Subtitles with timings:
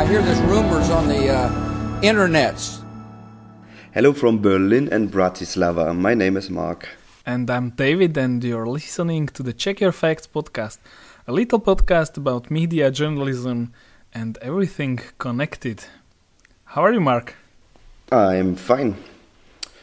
[0.00, 2.82] I hear there's rumors on the uh, internets.
[3.92, 5.94] Hello from Berlin and Bratislava.
[5.94, 6.88] My name is Mark.
[7.26, 10.78] And I'm David, and you're listening to the Check Your Facts podcast,
[11.28, 13.74] a little podcast about media, journalism,
[14.14, 15.84] and everything connected.
[16.64, 17.34] How are you, Mark?
[18.10, 18.96] I'm fine.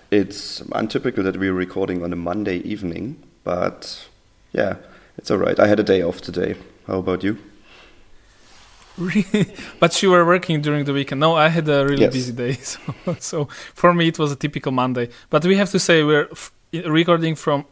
[0.09, 4.07] It's untypical that we're recording on a Monday evening, but
[4.51, 4.77] yeah,
[5.15, 5.59] it's alright.
[5.59, 6.55] I had a day off today.
[6.87, 7.37] How about you?
[9.79, 11.19] but you were working during the weekend.
[11.21, 12.13] No, I had a really Yes.
[12.13, 12.79] busy day, so,
[13.19, 15.09] so for me it was a typical Monday.
[15.29, 17.65] But we have to say we're f- recording from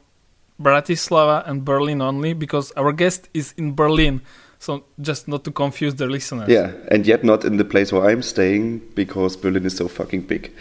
[0.62, 4.22] Bratislava and Berlin only because our guest is in Berlin.
[4.60, 6.48] So just not to confuse the listeners.
[6.50, 10.22] Yeah, and yet not in the place where I'm staying because Berlin is so fucking
[10.22, 10.52] big.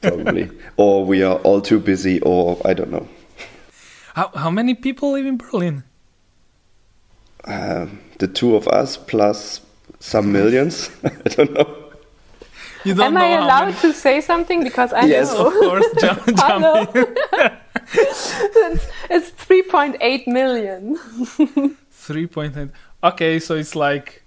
[0.00, 0.48] Probably.
[0.76, 3.08] or we are all too busy, or I don't know.
[4.14, 5.82] How how many people live in Berlin?
[7.44, 7.86] Uh,
[8.18, 9.60] the two of us plus
[10.00, 10.90] some millions.
[11.04, 11.82] I don't know.
[12.84, 14.62] You don't Am know I allowed many- to say something?
[14.62, 15.46] Because I Yes, know.
[15.48, 16.74] Of course, jump, jump Hello.
[16.94, 17.16] in.
[17.92, 20.96] it's, it's 3.8 million.
[21.90, 22.68] Three point eight.
[23.02, 24.22] Okay, so it's like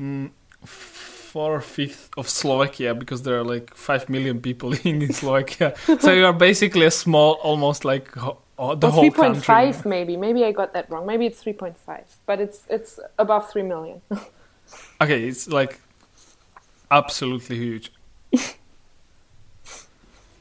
[0.00, 0.30] mm,
[0.64, 5.74] four fifth of Slovakia because there are like five million people living in Slovakia.
[6.00, 9.88] so you are basically a small, almost like ho- the or whole 3.5 country.
[9.90, 10.16] maybe.
[10.16, 11.06] Maybe I got that wrong.
[11.06, 11.76] Maybe it's 3.5.
[12.26, 14.02] But it's it's above 3 million.
[15.00, 15.80] Okay, it's like
[16.90, 17.92] absolutely huge.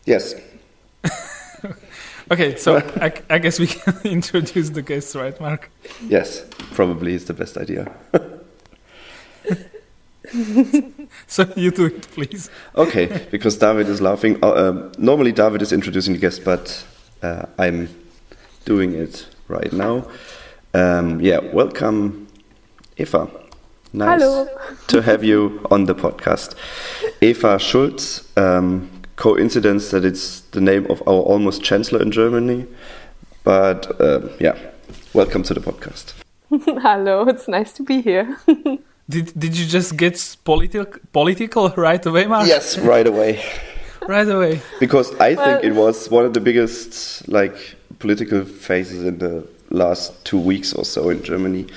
[0.06, 0.34] Yes.
[2.32, 5.70] Okay, so I, I guess we can introduce the guests, right, Mark?
[6.08, 6.46] Yes.
[6.74, 7.92] Probably is the best idea.
[11.28, 12.50] So you do it, please.
[12.76, 14.38] Okay, because David is laughing.
[14.44, 16.86] Uh, um, normally, David is introducing the guest, but
[17.24, 17.90] uh, I'm
[18.66, 20.08] doing it right now.
[20.74, 22.28] Um, yeah, welcome,
[22.98, 23.28] Eva.
[23.92, 24.48] Nice Hello.
[24.88, 26.56] to have you on the podcast.
[27.22, 28.28] Eva Schulz.
[28.38, 32.66] Um, coincidence that it's the name of our almost chancellor in Germany,
[33.44, 34.56] but uh, yeah,
[35.14, 36.14] welcome to the podcast.
[36.82, 38.38] Hello, it's nice to be here.
[39.10, 42.48] Did did you just get political political right away, Mark?
[42.48, 43.44] Yes, right away.
[44.08, 44.62] Right away.
[44.80, 49.44] because I Well- think it was one of the biggest like political phases in the
[49.70, 51.68] last two weeks or so in Germany.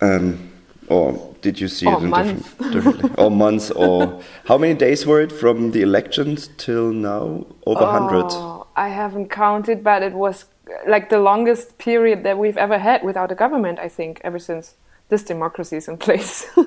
[0.00, 0.49] Um,
[0.90, 2.42] or did you see Or it in months.
[2.42, 3.10] different, differently?
[3.18, 3.70] or months?
[3.70, 7.46] Or how many days were it from the elections till now?
[7.66, 8.26] Over hundred.
[8.30, 10.44] Oh, I haven't counted, but it was
[10.86, 14.74] like the longest period that we've ever had without a government, I think, ever since
[15.08, 16.46] this democracy is in place.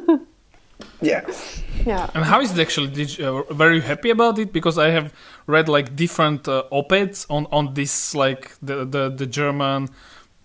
[1.02, 1.22] Yeah.
[1.86, 2.10] yeah.
[2.14, 2.88] And how is it actually?
[2.88, 4.52] Did you, uh, were you happy about it?
[4.52, 5.14] Because I have
[5.48, 9.90] read like different uh, op-eds on on this, like the the the German,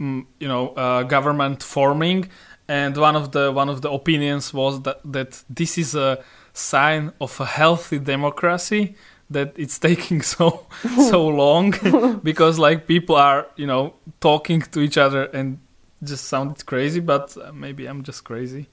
[0.01, 2.29] mm, you know, uh, government forming,
[2.69, 7.13] and one of the one of the opinions was that that this is a sign
[7.21, 8.95] of a healthy democracy
[9.31, 10.67] that it's taking so
[11.11, 11.75] so long.
[12.23, 15.59] Because like people are you know talking to each other and
[16.05, 18.69] just sounded crazy but uh, maybe i'm just crazy.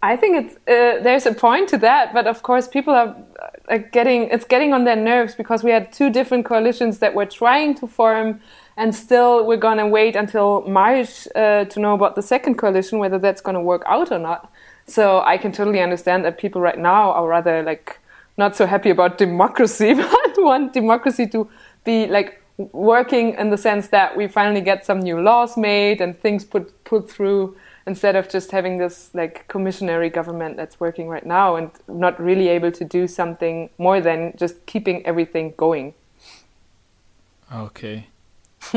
[0.00, 3.48] I think it's uh, there's a point to that, but of course people are uh,
[3.68, 7.26] like getting it's getting on their nerves because we had two different coalitions that were
[7.26, 8.40] trying to form,
[8.78, 13.18] and still we're gonna wait until March uh, to know about the second coalition whether
[13.18, 14.50] that's gonna work out or not.
[14.86, 17.98] So I can totally understand that people right now are rather like
[18.36, 21.50] not so happy about democracy, but want democracy to
[21.84, 26.18] be like working in the sense that we finally get some new laws made and
[26.20, 31.26] things put put through instead of just having this like commissionary government that's working right
[31.26, 35.94] now and not really able to do something more than just keeping everything going.
[37.52, 38.06] Okay.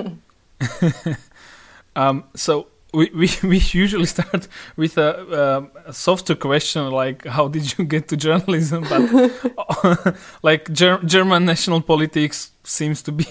[1.95, 7.47] um, so we, we, we usually start with a, um, a softer question like how
[7.47, 8.85] did you get to journalism?
[8.89, 13.25] But like Ger- German national politics seems to be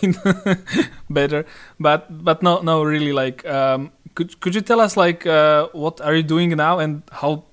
[1.10, 1.47] better.
[1.78, 6.00] But but no no really like um, could could you tell us like uh, what
[6.00, 7.44] are you doing now and how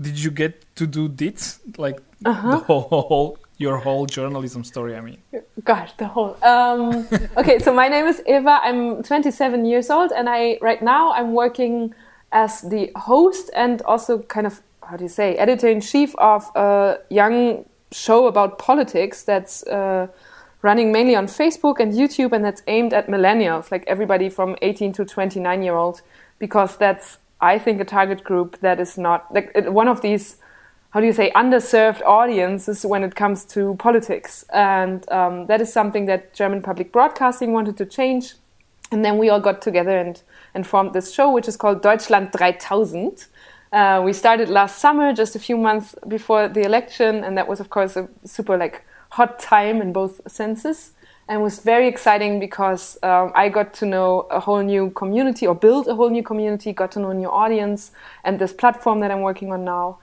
[0.00, 1.60] did you get to do this?
[1.78, 5.18] Like the whole, whole your whole journalism story I mean
[5.62, 6.36] Gosh, the whole.
[6.42, 7.06] Um,
[7.36, 8.60] okay, so my name is Eva.
[8.62, 11.94] I'm 27 years old, and I right now I'm working
[12.32, 16.50] as the host and also kind of how do you say editor in chief of
[16.56, 20.08] a young show about politics that's uh,
[20.62, 24.92] running mainly on Facebook and YouTube, and that's aimed at millennials, like everybody from 18
[24.94, 26.02] to 29 year old,
[26.38, 30.36] because that's I think a target group that is not like one of these
[30.94, 34.44] how do you say underserved audiences when it comes to politics.
[34.52, 38.34] And um, that is something that german public broadcasting wanted to change.
[38.92, 40.22] And then we all got together and,
[40.54, 43.26] and formed this show which is called deutschland 3000
[43.72, 47.58] Uh, we started last summer, just a few months before the election, and that was,
[47.58, 48.76] of course, a super like
[49.08, 50.92] hot time in both senses,
[51.28, 55.56] and was very exciting because um, I got to know a whole new community or
[55.56, 57.90] build a whole new community, got to know a new audience,
[58.22, 59.98] and this platform that I'm working on now.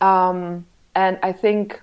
[0.00, 1.82] Um, and I think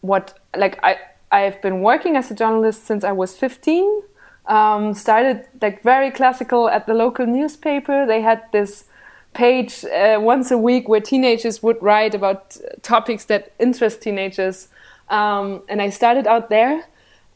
[0.00, 0.96] what like I
[1.30, 4.02] I've been working as a journalist since I was 15.
[4.46, 8.04] Um, started like very classical at the local newspaper.
[8.06, 8.84] They had this
[9.32, 14.68] page uh, once a week where teenagers would write about topics that interest teenagers.
[15.08, 16.84] Um, and I started out there.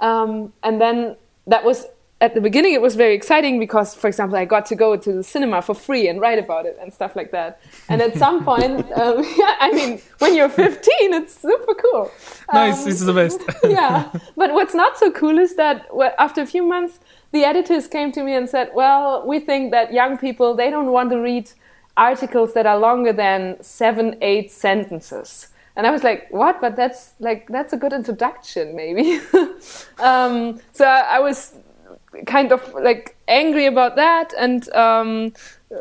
[0.00, 1.86] Um, and then that was
[2.20, 5.12] at the beginning it was very exciting because for example i got to go to
[5.12, 7.60] the cinema for free and write about it and stuff like that.
[7.88, 12.10] And at some point um, yeah i mean when you're 15 it's super cool.
[12.52, 13.40] Nice um, it's the best.
[13.64, 14.10] yeah.
[14.36, 15.86] But what's not so cool is that
[16.18, 17.00] after a few months
[17.32, 20.92] the editors came to me and said well we think that young people they don't
[20.92, 21.50] want to read
[21.96, 25.48] articles that are longer than seven eight sentences.
[25.76, 29.20] And I was like, "What?" But that's like that's a good introduction, maybe.
[29.98, 31.54] um, so I was
[32.26, 35.32] kind of like angry about that and um,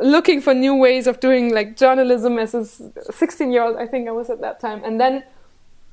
[0.02, 4.08] looking for new ways of doing like journalism as a 16 year old i think
[4.08, 5.24] i was at that time and then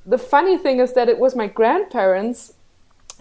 [0.07, 2.55] the funny thing is that it was my grandparents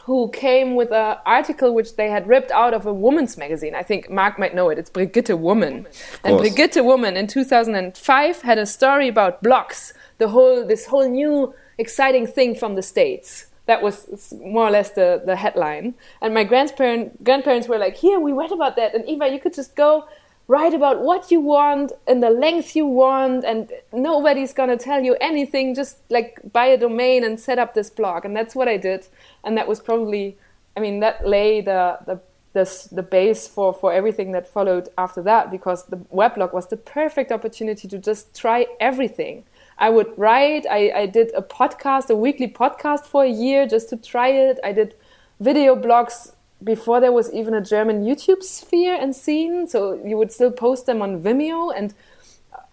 [0.04, 3.76] who came with an article which they had ripped out of a woman's magazine.
[3.76, 4.80] I think Mark might know it.
[4.80, 5.86] It's Brigitte Woman.
[6.24, 11.54] And Brigitte Woman in 2005 had a story about blogs, the whole this whole new
[11.78, 15.94] exciting thing from the States that was more or less the, the headline.
[16.22, 18.96] And my grandparent, grandparents were like, Here, we read about that.
[18.96, 20.08] And Eva, you could just go
[20.48, 25.04] write about what you want and the length you want, and nobody's going to tell
[25.04, 25.76] you anything.
[25.76, 28.26] Just like buy a domain and set up this blog.
[28.26, 29.08] And that's what I did.
[29.44, 30.36] And that was probably,
[30.76, 32.20] I mean, that lay the, the
[32.54, 36.78] the, the base for, for everything that followed after that because the weblog was the
[36.78, 39.44] perfect opportunity to just try everything.
[39.80, 40.66] I would write.
[40.70, 44.60] I, I did a podcast, a weekly podcast for a year just to try it.
[44.64, 44.94] I did
[45.40, 49.68] video blogs before there was even a German YouTube sphere and scene.
[49.68, 51.94] So you would still post them on Vimeo and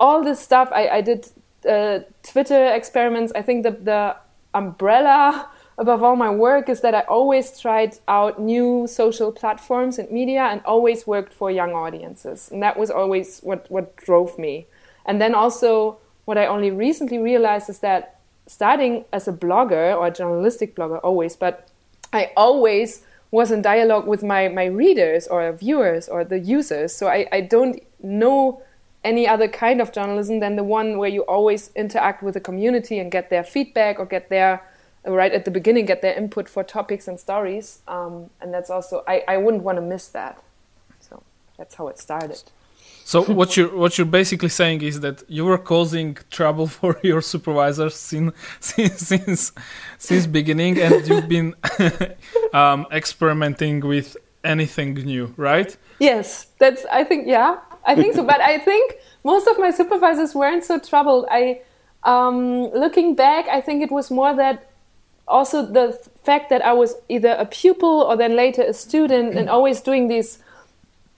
[0.01, 0.69] all this stuff.
[0.73, 1.29] I, I did
[1.69, 3.33] uh, Twitter experiments.
[3.37, 4.17] I think the, the
[4.53, 5.49] umbrella
[5.79, 10.43] above all my work is that I always tried out new social platforms and media
[10.43, 12.51] and always worked for young audiences.
[12.51, 14.67] And that was always what, what drove me.
[15.05, 20.09] And then also what I only recently realized is that starting as a blogger or
[20.09, 21.69] a journalistic blogger always, but
[22.13, 26.95] I always was in dialogue with my, my readers or viewers or the users.
[26.95, 28.63] So I, I don't know
[29.05, 32.99] any other kind of journalism than the one where you always interact with the community
[32.99, 34.63] and get their feedback or get their
[35.05, 37.83] right at the beginning get their input for topics and stories.
[37.87, 40.43] Um, and that's also I, I wouldn't want to miss that.
[40.99, 41.23] So
[41.57, 42.43] that's how it started
[43.07, 47.23] so what you're what you're basically saying is that you were causing trouble for your
[47.23, 49.53] supervisors since since since,
[49.99, 51.55] since beginning, and you've been
[52.53, 55.77] um, experimenting with anything new, right?
[56.01, 56.85] Yes, that's.
[56.87, 58.25] I think yeah, I think so.
[58.25, 61.27] but I think most of my supervisors weren't so troubled.
[61.31, 61.61] I,
[62.03, 64.71] um, looking back, I think it was more that
[65.29, 65.93] also the
[66.25, 70.09] fact that I was either a pupil or then later a student, and always doing
[70.09, 70.41] these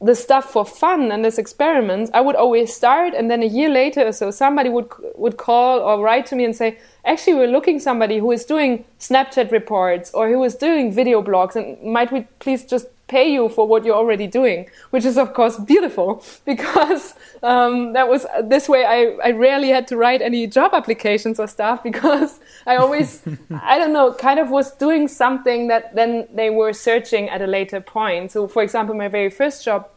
[0.00, 3.68] the stuff for fun and this experiments, I would always start, and then a year
[3.68, 7.48] later or so, somebody would would call or write to me and say, "Actually, we're
[7.48, 12.12] looking somebody who is doing Snapchat reports or who is doing video blogs, and might
[12.12, 16.22] we please just pay you for what you're already doing, which is of course beautiful
[16.44, 18.84] because um, that was this way.
[18.84, 23.78] I, I rarely had to write any job applications or stuff because I always, I
[23.78, 27.80] don't know, kind of was doing something that then they were searching at a later
[27.80, 28.32] point.
[28.32, 29.88] So, for example, my very first job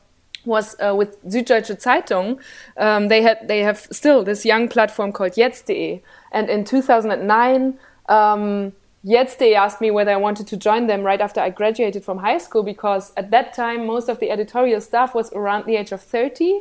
[0.46, 2.40] was uh, with Süddeutsche Zeitung.
[2.78, 7.78] Um, they had they have still this young platform called Jetzt.de, and in 2009.
[8.10, 8.74] Um,
[9.04, 12.20] Jetzt they asked me whether I wanted to join them right after I graduated from
[12.20, 15.92] high school because at that time most of the editorial staff was around the age
[15.92, 16.60] of 30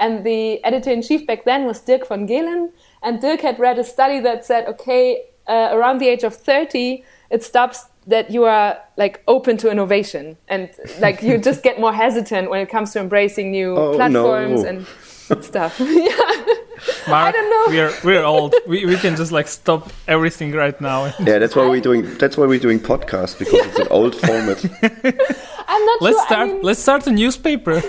[0.00, 2.72] and the editor in chief back then was Dirk von Gehlen
[3.04, 7.04] and Dirk had read a study that said okay uh, around the age of 30
[7.30, 10.70] it stops that you are like open to innovation and
[11.00, 14.68] like you just get more hesitant when it comes to embracing new oh, platforms no.
[14.68, 14.86] and
[15.44, 15.76] stuff.
[15.80, 16.54] yeah.
[17.08, 17.64] Mark, I don't know.
[17.68, 18.54] We're we're old.
[18.66, 21.06] We we can just like stop everything right now.
[21.20, 23.68] yeah, that's why we're doing that's why we're doing podcasts because yeah.
[23.68, 24.64] it's an old format.
[25.68, 26.26] I'm not let's sure.
[26.26, 26.48] start.
[26.48, 27.82] I mean, let's start a newspaper.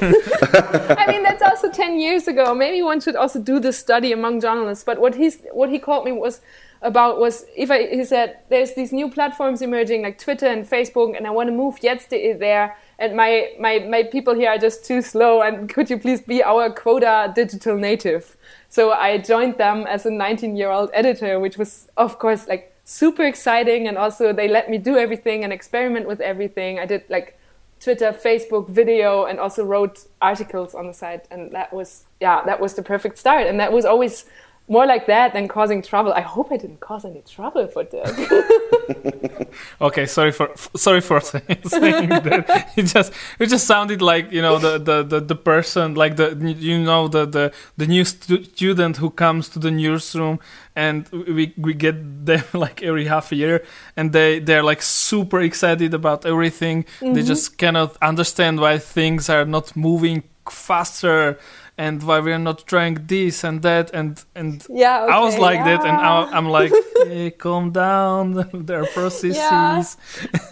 [0.98, 2.54] I mean, that's also ten years ago.
[2.56, 4.84] Maybe one should also do this study among journalists.
[4.84, 6.42] But what he's what he called me was
[6.82, 11.18] about was if I he said there's these new platforms emerging like Twitter and Facebook,
[11.18, 14.86] and I want to move Jetzt there and my, my, my people here are just
[14.86, 18.37] too slow and could you please be our quota digital native
[18.70, 22.74] So I joined them as a 19 year old editor, which was, of course, like
[22.84, 23.88] super exciting.
[23.88, 26.80] And also, they let me do everything and experiment with everything.
[26.80, 27.40] I did like
[27.80, 31.28] Twitter, Facebook, video, and also wrote articles on the site.
[31.32, 33.48] And that was, yeah, that was the perfect start.
[33.48, 34.26] And that was always
[34.70, 36.12] more like that than causing trouble.
[36.14, 39.50] I hope I didn't cause any trouble for Dirk.
[39.82, 42.74] okay, sorry for sorry for saying that.
[42.76, 46.36] It just it just sounded like you know the the, the, the person like the
[46.60, 50.40] you know the the, the new stu student who comes to the newsroom
[50.76, 53.64] and we we get them like every half a year
[53.96, 56.78] and they they're like super excited about everything.
[56.78, 57.14] Mm -hmm.
[57.14, 57.28] They mm-hmm.
[57.28, 61.38] just cannot understand why things are not moving faster
[61.78, 65.60] and why we're not trying this and that and and yeah okay, i was like
[65.60, 65.78] yeah.
[65.78, 66.72] that and I, am like
[67.06, 68.34] hey, calm down
[68.66, 69.84] there are processes yeah.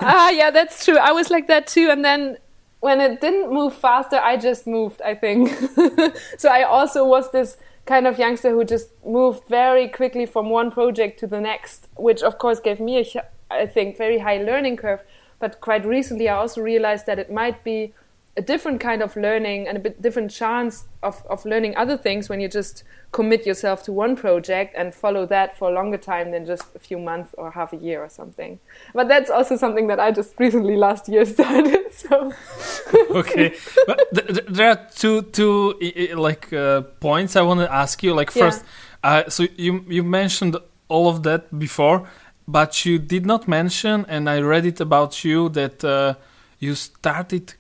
[0.02, 2.38] ah yeah that's true i was like that too and then
[2.80, 5.50] when it didn't move faster i just moved i think
[6.38, 10.70] so i also was this kind of youngster who just moved very quickly from one
[10.70, 14.78] project to the next which of course gave me a i think very high learning
[14.78, 15.04] curve
[15.40, 17.94] but quite recently i also realized that it might be
[18.38, 22.28] a different kind of learning and a bit different chance of, of learning other things
[22.28, 26.32] when you just commit yourself to one project and follow that for a longer time
[26.32, 28.60] than just a few months or half a year or something.
[28.94, 31.84] But that's also something that I just recently last year started.
[31.96, 32.34] So
[33.22, 33.54] okay,
[33.88, 35.74] but th th there are two two
[36.28, 38.14] like uh, points I want to ask you.
[38.20, 39.10] Like first, yeah.
[39.10, 40.58] uh, so you you mentioned
[40.90, 41.98] all of that before,
[42.48, 46.16] but you did not mention, and I read it about you that uh,
[46.60, 47.56] you started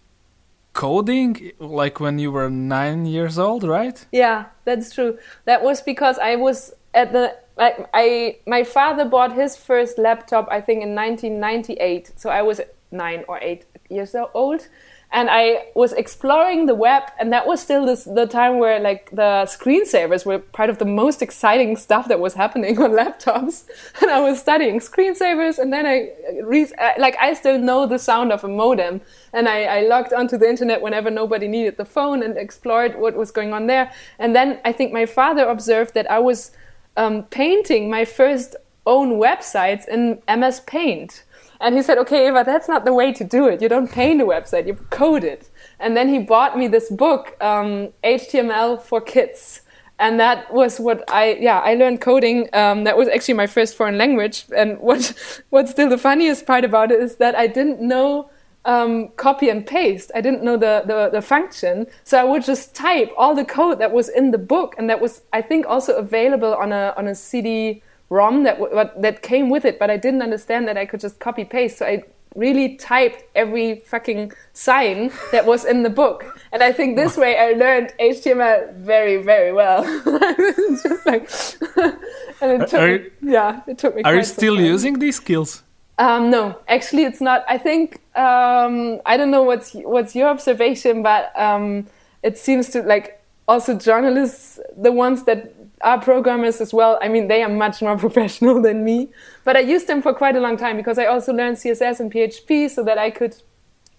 [0.75, 4.05] coding like when you were nine years old, right?
[4.11, 5.17] Yeah, that's true.
[5.45, 10.47] That was because I was at the like I my father bought his first laptop
[10.51, 14.67] I think in 1998, so I was nine or eight years old,
[15.15, 19.09] and I was exploring the web, and that was still this, the time where like
[19.11, 23.63] the screensavers were part of the most exciting stuff that was happening on laptops.
[24.01, 26.09] And I was studying screensavers, and then I
[26.43, 28.99] re- like I still know the sound of a modem,
[29.31, 33.15] and I, I logged onto the internet whenever nobody needed the phone and explored what
[33.15, 33.93] was going on there.
[34.19, 36.51] And then I think my father observed that I was
[36.97, 41.23] um, painting my first own websites in MS Paint.
[41.65, 43.59] And he said, okay, Eva, that's not the way to do it.
[43.59, 45.49] You don't paint a website, you code it.
[45.79, 49.61] And then he bought me this book, um, HTML for Kids.
[49.97, 52.49] And that was what I, yeah, I learned coding.
[52.53, 54.45] Um, that was actually my first foreign language.
[54.55, 55.11] And what,
[55.49, 58.29] what's still the funniest part about it is that I didn't know
[58.65, 60.11] um, copy and paste.
[60.13, 61.87] I didn't know the, the, the, function.
[62.03, 64.75] So I would just type all the code that was in the book.
[64.77, 68.59] And that was, I think, also available on a, on a CD ROM that
[69.01, 71.77] that came with it, but I didn't understand that I could just copy paste.
[71.79, 72.03] So I
[72.35, 77.37] really typed every fucking sign that was in the book, and I think this way
[77.37, 79.83] I learned HTML very very well.
[80.83, 81.29] just like,
[82.41, 84.03] and it took are me, yeah, it took me.
[84.03, 85.63] Are you still using these skills?
[85.97, 87.43] Um, no, actually, it's not.
[87.47, 91.87] I think um, I don't know what's what's your observation, but um,
[92.21, 96.97] it seems to like also journalists, the ones that are programmers as well.
[97.01, 99.09] I mean, they are much more professional than me,
[99.43, 102.11] but I used them for quite a long time because I also learned CSS and
[102.11, 103.35] PHP so that I could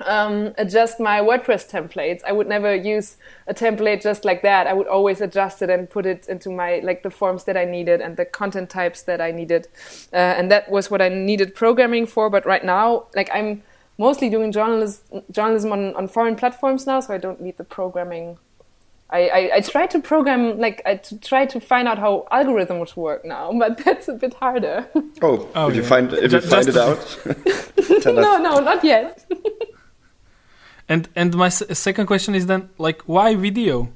[0.04, 2.20] um, adjust my WordPress templates.
[2.26, 3.16] I would never use
[3.46, 4.66] a template just like that.
[4.66, 7.64] I would always adjust it and put it into my like the forms that I
[7.64, 9.68] needed and the content types that I needed,
[10.12, 12.28] uh, and that was what I needed programming for.
[12.28, 13.62] But right now, like I'm
[13.98, 18.38] mostly doing journalism journalism on, on foreign platforms now, so I don't need the programming
[19.10, 23.24] I, I, I, try to program like I try to find out how algorithms work
[23.24, 24.88] now, but that's a bit harder.
[25.22, 25.82] Oh, oh did yeah.
[25.82, 27.18] you find if you find it out?
[28.06, 29.24] no, no, not yet.
[30.88, 33.92] and and my second question is then like why video?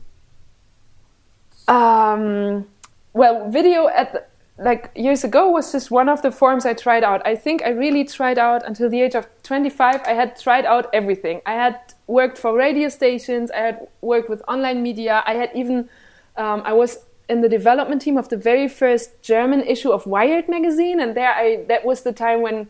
[1.67, 2.67] Um,
[3.12, 4.25] well, video at the,
[4.59, 7.26] like years ago was just one of the forms I tried out.
[7.26, 10.02] I think I really tried out until the age of 25.
[10.05, 11.40] I had tried out everything.
[11.47, 13.50] I had worked for radio stations.
[13.50, 15.23] I had worked with online media.
[15.26, 15.88] I had even
[16.37, 16.99] um, I was
[17.29, 21.33] in the development team of the very first German issue of Wired magazine, and there
[21.33, 22.69] I that was the time when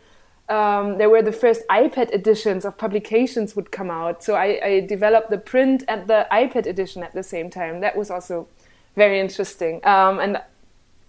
[0.51, 4.23] um, there were the first iPad editions of publications would come out.
[4.23, 7.81] So I, I, developed the print and the iPad edition at the same time.
[7.81, 8.49] That was also
[8.97, 9.77] very interesting.
[9.87, 10.43] Um, and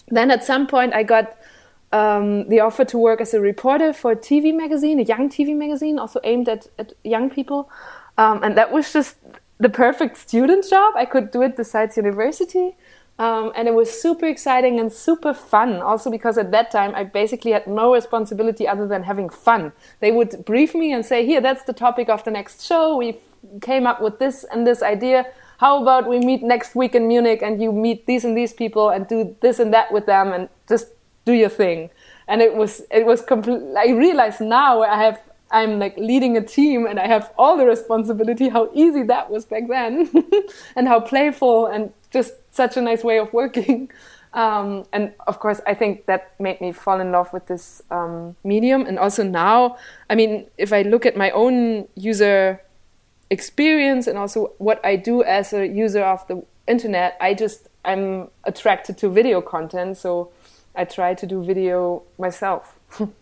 [0.10, 1.36] then at some point I got
[1.92, 5.56] um, the offer to work as a reporter for a TV magazine, a young TV
[5.56, 7.68] magazine, also aimed at, at young people.
[8.22, 9.16] Um, and that was just
[9.58, 10.94] the perfect student job.
[10.96, 12.75] I could do it besides university.
[13.18, 15.82] Um, and it was super exciting and super fun.
[15.82, 19.72] Also, because at that time I basically had no responsibility other than having fun.
[20.00, 22.98] They would brief me and say, Here, that's the topic of the next show.
[22.98, 23.20] We
[23.62, 25.25] came up with this and this idea
[25.58, 28.90] how about we meet next week in Munich and you meet these and these people
[28.90, 30.88] and do this and that with them and just
[31.25, 31.92] do your thing.
[32.28, 33.62] And it was it was complete.
[33.78, 35.20] I realize now I have
[35.51, 38.50] I'm like leading a team and I have all the responsibility.
[38.50, 40.10] How easy that was back then,
[40.75, 43.91] and how playful and just such a nice way of working.
[44.34, 48.38] Um, and of course, I think that made me fall in love with this um,
[48.46, 48.86] medium.
[48.86, 49.77] And also now,
[50.10, 52.62] I mean, if I look at my own user
[53.29, 58.29] experience and also what I do as a user of the internet, I just I'm
[58.43, 60.31] attracted to video content, so
[60.75, 62.79] I try to do video myself.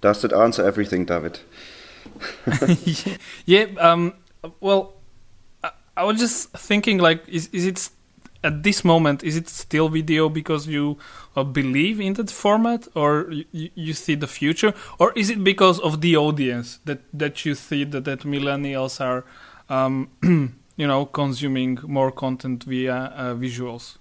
[0.00, 1.40] Does that answer everything, David?
[3.46, 3.66] yeah.
[3.78, 4.14] Um,
[4.60, 4.94] well,
[5.62, 7.90] I, I, was just thinking, like, is is it
[8.42, 10.96] at this moment is it still video because you
[11.36, 15.78] uh, believe in that format, or you, you see the future, or is it because
[15.80, 19.24] of the audience that that you see that that millennials are,
[19.68, 20.08] um,
[20.76, 23.98] you know, consuming more content via uh, visuals?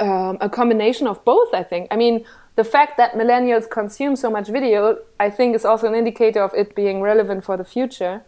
[0.00, 1.88] Um, a combination of both, I think.
[1.90, 2.24] I mean,
[2.56, 6.52] the fact that millennials consume so much video, I think, is also an indicator of
[6.54, 8.22] it being relevant for the future.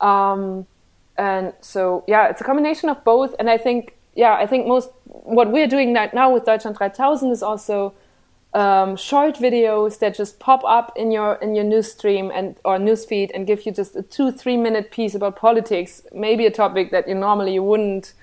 [0.00, 0.66] Um,
[1.16, 3.34] and so, yeah, it's a combination of both.
[3.38, 7.30] And I think, yeah, I think most what we're doing right now with Deutschland 3000
[7.30, 7.94] is also
[8.54, 12.78] um, short videos that just pop up in your in your news stream and or
[12.78, 16.50] news feed and give you just a two three minute piece about politics, maybe a
[16.50, 18.14] topic that you normally you wouldn't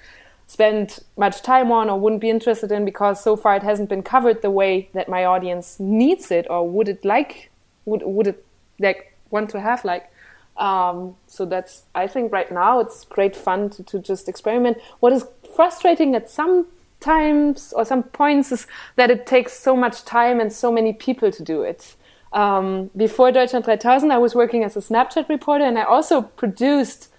[0.47, 4.03] spend much time on or wouldn't be interested in because so far it hasn't been
[4.03, 7.49] covered the way that my audience needs it or would it like
[7.85, 8.45] would would it
[8.79, 10.09] like want to have like
[10.57, 14.77] um, so that's i think right now it's great fun to, to just experiment.
[14.99, 16.67] What is frustrating at some
[16.99, 21.31] times or some points is that it takes so much time and so many people
[21.31, 21.95] to do it.
[22.31, 27.12] Um, before deutschland 3000 i was working as a snapchat reporter and i also produced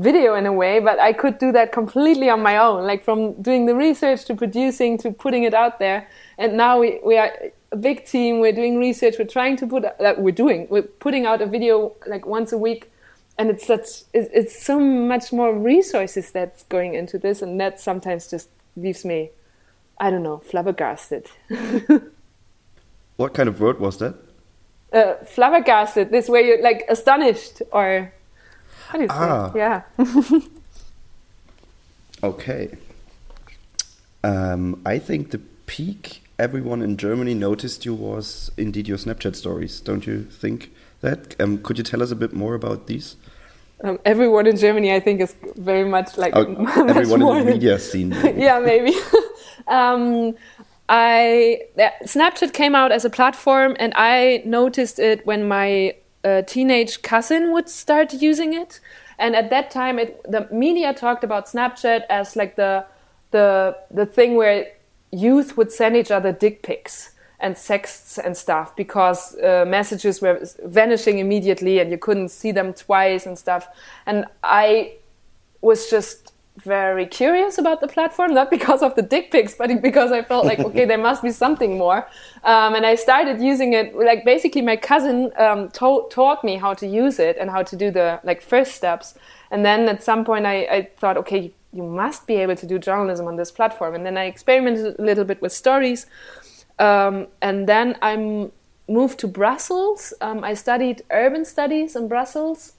[0.00, 3.40] video in a way, but I could do that completely on my own, like from
[3.42, 6.08] doing the research to producing to putting it out there.
[6.38, 7.32] And now we, we are
[7.72, 8.40] a big team.
[8.40, 9.16] We're doing research.
[9.18, 10.66] We're trying to put that we're doing.
[10.70, 12.90] We're putting out a video like once a week,
[13.38, 17.80] and it's such it's, it's so much more resources that's going into this, and that
[17.80, 19.30] sometimes just leaves me,
[19.98, 21.28] I don't know, flabbergasted.
[23.16, 24.14] what kind of word was that?
[24.92, 26.10] Uh, flabbergasted.
[26.10, 28.12] This way you're like astonished or
[28.98, 29.52] you ah.
[29.54, 29.82] Yeah.
[32.22, 32.76] okay.
[34.22, 39.80] Um, I think the peak everyone in Germany noticed you was indeed your Snapchat stories.
[39.80, 40.72] Don't you think
[41.02, 41.40] that?
[41.40, 43.16] Um, could you tell us a bit more about these?
[43.82, 47.52] Um, everyone in Germany, I think, is very much like oh, much everyone in the
[47.52, 48.10] media scene.
[48.10, 48.40] Maybe.
[48.46, 48.94] yeah, maybe.
[49.68, 50.34] um,
[50.88, 51.62] I
[52.04, 57.52] Snapchat came out as a platform, and I noticed it when my a teenage cousin
[57.52, 58.80] would start using it.
[59.18, 62.86] And at that time, it, the media talked about Snapchat as like the
[63.30, 64.66] the the thing where
[65.12, 70.40] youth would send each other dick pics and sexts and stuff because uh, messages were
[70.64, 73.68] vanishing immediately and you couldn't see them twice and stuff.
[74.06, 74.94] And I
[75.60, 80.12] was just very curious about the platform, not because of the dick pics, but because
[80.12, 82.08] I felt like, okay, there must be something more.
[82.44, 86.86] Um, and I started using it, like basically my cousin um, taught me how to
[86.86, 89.14] use it and how to do the like first steps.
[89.50, 92.78] And then at some point I, I thought, okay, you must be able to do
[92.78, 93.94] journalism on this platform.
[93.94, 96.06] And then I experimented a little bit with stories.
[96.78, 98.50] Um, and then I
[98.88, 100.12] moved to Brussels.
[100.20, 102.72] Um, I studied urban studies in Brussels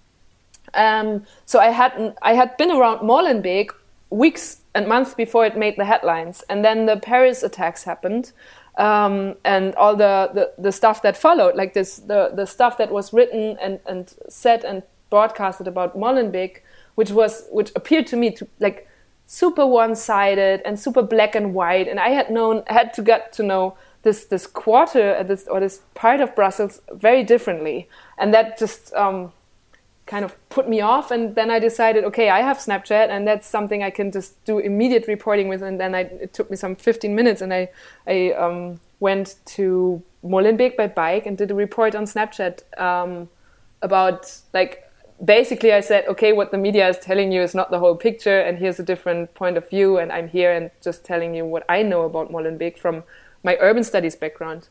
[0.73, 3.71] um, so I had I had been around Molenbeek
[4.09, 8.31] weeks and months before it made the headlines, and then the Paris attacks happened,
[8.77, 12.91] um, and all the, the, the stuff that followed, like this the the stuff that
[12.91, 16.61] was written and and said and broadcasted about Molenbeek,
[16.95, 18.87] which was which appeared to me to like
[19.25, 23.43] super one-sided and super black and white, and I had known had to get to
[23.43, 28.57] know this this quarter uh, this or this part of Brussels very differently, and that
[28.57, 29.31] just um,
[30.11, 33.47] kind of put me off and then i decided okay i have snapchat and that's
[33.47, 36.75] something i can just do immediate reporting with and then I, it took me some
[36.75, 37.69] 15 minutes and i,
[38.05, 43.29] I um, went to molenbeek by bike and did a report on snapchat um,
[43.81, 44.83] about like
[45.23, 48.41] basically i said okay what the media is telling you is not the whole picture
[48.41, 51.63] and here's a different point of view and i'm here and just telling you what
[51.69, 53.01] i know about molenbeek from
[53.43, 54.67] my urban studies background.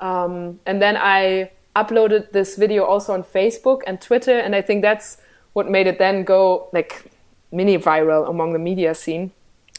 [0.00, 4.82] Um, and then i uploaded this video also on Facebook and Twitter, and I think
[4.82, 5.18] that's
[5.52, 7.10] what made it then go like
[7.52, 9.32] mini viral among the media scene.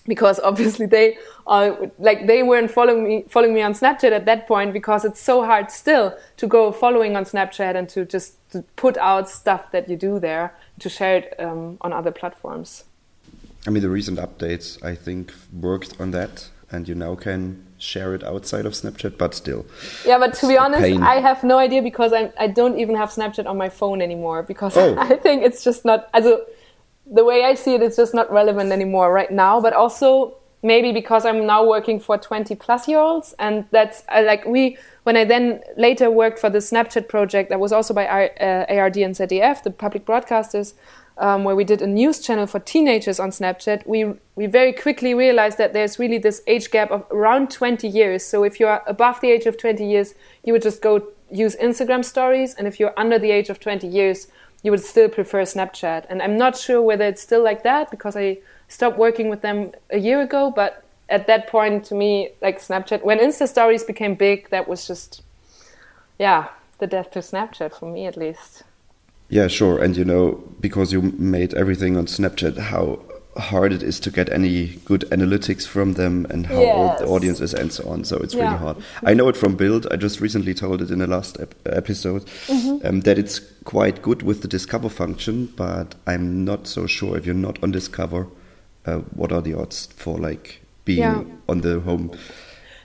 [0.08, 4.48] Because obviously they are like they weren't following me following me on Snapchat at that
[4.48, 8.62] point because it's so hard still to go following on Snapchat and to just to
[8.76, 12.84] put out stuff that you do there to share it um, on other platforms.
[13.68, 18.14] I mean, the recent updates, I think, worked on that, and you now can share
[18.16, 19.66] it outside of Snapchat, but still.
[20.06, 21.04] Yeah, but to be honest, pain.
[21.04, 24.44] I have no idea because I I don't even have Snapchat on my phone anymore
[24.44, 24.96] because Oh.
[25.10, 26.10] I think it's just not.
[26.14, 26.42] Also,
[27.06, 29.62] the way I see it, it's just not relevant anymore right now.
[29.62, 34.22] But also maybe because I'm now working for 20 plus year olds, and that's I
[34.22, 34.78] like we.
[35.04, 38.98] When I then later worked for the Snapchat project, that was also by uh, ARD
[38.98, 40.74] and ZDF, the public broadcasters,
[41.18, 43.86] um, where we did a news channel for teenagers on Snapchat.
[43.88, 48.26] We we very quickly realized that there's really this age gap of around 20 years.
[48.26, 52.04] So if you're above the age of 20 years, you would just go use Instagram
[52.04, 54.28] stories, and if you're under the age of 20 years,
[54.64, 56.06] you would still prefer Snapchat.
[56.10, 59.72] And I'm not sure whether it's still like that because I stopped working with them
[59.92, 60.52] a year ago.
[60.56, 64.88] But at that point, to me, like Snapchat, when Insta stories became big, that was
[64.88, 65.22] just,
[66.18, 66.50] yeah,
[66.80, 68.64] the death to Snapchat for me at least.
[69.30, 69.82] Yeah, sure.
[69.84, 73.00] And you know, because you made everything on Snapchat, how
[73.38, 77.42] hard it is to get any good analytics from them and how old the audience
[77.42, 78.06] is and so on.
[78.06, 78.46] So it's Yeah.
[78.46, 78.78] really hard.
[79.04, 79.88] I know it from Bild.
[79.92, 82.88] I just recently told it in the last ep episode Mm-hmm.
[82.88, 87.26] um, that it's quite good with the Discover function, but I'm not so sure if
[87.26, 88.28] you're not on Discover,
[88.86, 91.24] uh, what are the odds for like being Yeah.
[91.50, 92.12] on the home?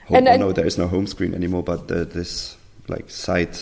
[0.07, 2.57] home And oh, I- no, there is no home screen anymore, but the, this
[2.89, 3.57] like side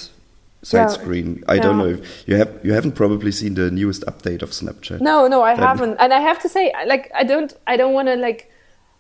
[0.62, 0.88] side Yeah.
[0.88, 1.44] screen.
[1.48, 5.00] I don't know if you have you haven't probably seen the newest update of Snapchat.
[5.02, 7.94] No, no, I Then- haven't, and I have to say, like, I don't, I don't
[7.94, 8.52] want to like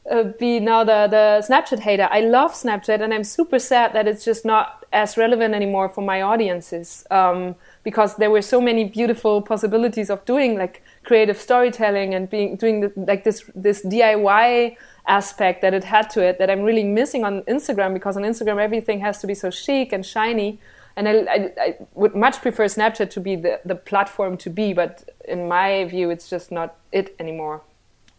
[0.09, 2.07] uh, be now the the Snapchat hater.
[2.11, 6.01] I love Snapchat, and I'm super sad that it's just not as relevant anymore for
[6.01, 7.05] my audiences.
[7.11, 12.55] Um, because there were so many beautiful possibilities of doing like creative storytelling and being
[12.55, 14.75] doing the, like this this DIY
[15.07, 18.57] aspect that it had to it that I'm really missing on Instagram because on Instagram
[18.59, 20.59] everything has to be so chic and shiny.
[20.99, 24.73] And I, I, I would much prefer Snapchat to be the, the platform to be,
[24.73, 27.61] but in my view, it's just not it anymore.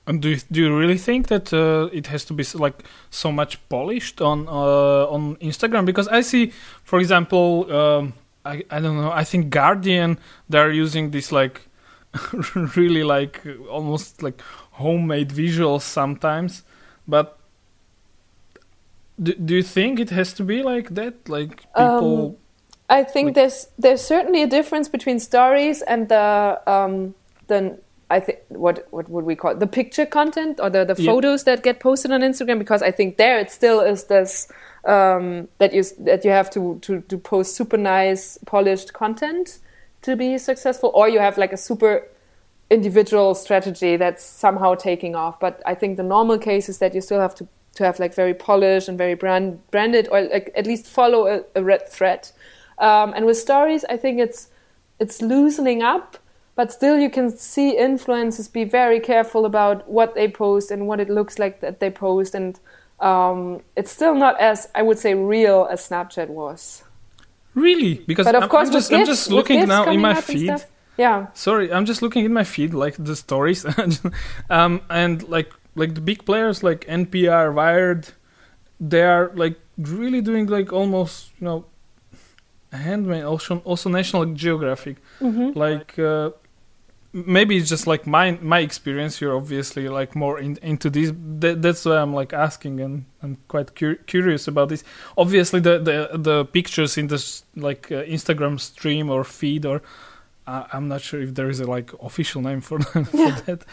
[0.07, 3.31] And do you, do you really think that uh, it has to be like so
[3.31, 5.85] much polished on uh, on Instagram?
[5.85, 8.15] Because I see, for example, um,
[8.47, 9.13] I I don't know.
[9.13, 11.61] I think Guardian they're using this like
[12.77, 14.41] really like almost like
[14.73, 16.63] homemade visuals sometimes,
[17.07, 17.37] but.
[19.23, 21.29] Do, do you think it has to be like that?
[21.29, 22.39] Like people
[22.91, 27.15] I think Like- there's there's certainly a difference between stories and the um,
[27.47, 27.79] the
[28.11, 29.61] I think what what would we call it?
[29.61, 31.13] the picture content or the, the Yeah.
[31.13, 34.49] photos that get posted on Instagram because I think there it still is this
[34.85, 39.59] um, that you that you have to, to to post super nice polished content
[40.03, 42.03] to be successful or you have like a super
[42.71, 47.01] individual strategy that's somehow taking off but I think the normal case is that you
[47.01, 50.67] still have to to have like very polished and very brand branded or like at
[50.67, 52.29] least follow a, a red thread
[52.81, 54.49] um, and with stories, I think it's
[54.99, 56.19] it's loosening up,
[56.57, 61.01] but still you can see influencers be very careful about what they post and what
[61.01, 62.59] it looks like that they post, and
[63.01, 66.85] um, it's still not as I would say real as Snapchat was.
[67.55, 68.05] really?
[68.07, 70.65] Because But of I'm, course, I'm just I'm just looking now in my feed.
[70.97, 73.65] yeah, Sorry, I'm just looking in my feed, like the stories,
[74.51, 78.09] um, and like like the big players like NPR, Wired,
[78.81, 81.65] they are like really doing like almost you know
[82.79, 83.25] handmade.
[83.25, 85.59] Also, also National Geographic, Mm-hmm.
[85.59, 86.31] like uh,
[87.13, 89.21] maybe it's just like my my experience.
[89.21, 91.13] You're obviously like more in, into this.
[91.41, 94.85] That, that's why I'm like asking, and I'm quite cur- curious about this.
[95.17, 99.83] Obviously, the the the pictures in this like uh, Instagram stream or feed or
[100.47, 103.65] I I'm not sure if there is a like official name for, for that,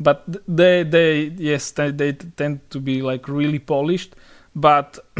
[0.00, 4.16] but they they yes they, they tend to be like really polished.
[4.58, 4.98] But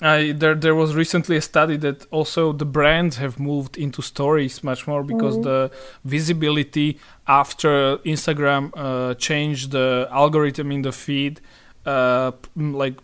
[0.00, 4.62] I, there there was recently a study that also the brands have moved into stories
[4.62, 5.72] much more because the
[6.04, 11.40] visibility after Instagram uh, changed the algorithm in the feed,
[11.84, 13.00] uh, like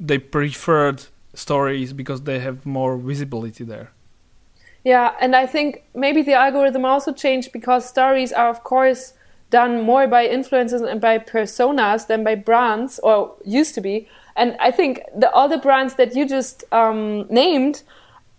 [0.00, 1.04] they preferred
[1.34, 3.92] stories because they have more visibility there.
[4.84, 9.12] Yeah, and I think maybe the algorithm also changed because stories are, of course,
[9.50, 14.08] done more by influencers and by personas than by brands, or used to be.
[14.36, 17.82] And I think the other brands that you just um, named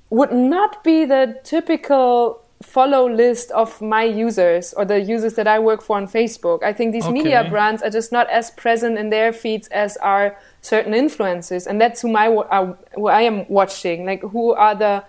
[0.09, 5.59] would not be the typical follow list of my users or the users that I
[5.59, 6.63] work for on Facebook.
[6.63, 10.37] I think these media brands are just not as present in their feeds as are
[10.61, 14.05] certain influencers, and that's whom I, uh, who I am watching.
[14.05, 15.03] Like, who are the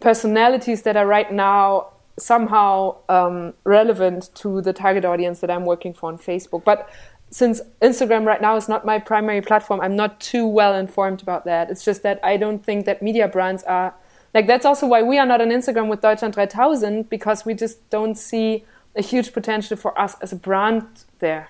[0.00, 5.94] personalities that are right now somehow um, relevant to the target audience that I'm working
[5.94, 6.64] for on Facebook.
[6.64, 6.88] But
[7.32, 11.46] since Instagram right now is not my primary platform, I'm not too well informed about
[11.46, 11.70] that.
[11.70, 13.94] It's just that I don't think that media brands are
[14.34, 17.88] like that's also why we are not on Instagram with Deutschland 3000 because we just
[17.90, 18.64] don't see
[18.94, 21.48] a huge potential for us as a brand there.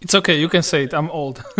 [0.00, 0.38] It's okay.
[0.38, 0.94] You can say it.
[0.94, 1.42] I'm old.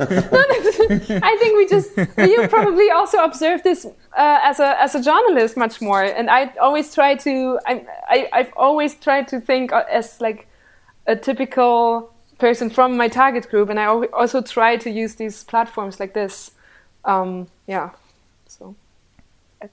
[0.00, 5.56] I think we just you probably also observe this uh, as a as a journalist
[5.56, 10.20] much more, and I always try to I, I I've always tried to think as
[10.20, 10.46] like
[11.06, 16.00] a typical person from my target group, and I also try to use these platforms
[16.00, 16.52] like this.
[17.04, 17.90] Um, yeah,
[18.46, 18.74] so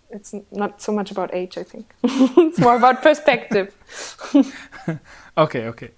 [0.09, 1.57] it's not so much about age.
[1.57, 3.75] I think it's more about perspective.
[5.37, 5.91] okay, okay.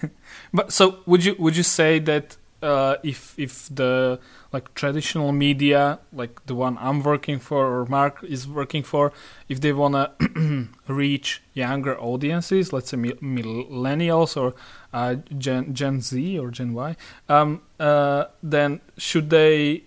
[0.54, 4.20] but so would you would you say that uh, if if the
[4.52, 9.12] like traditional media, like the one I'm working for or Mark is working for,
[9.48, 10.12] if they wanna
[10.86, 14.54] reach younger audiences, let's say millennials or
[14.92, 16.96] uh, Gen Gen Z or Gen Y,
[17.28, 19.84] um, uh, then should they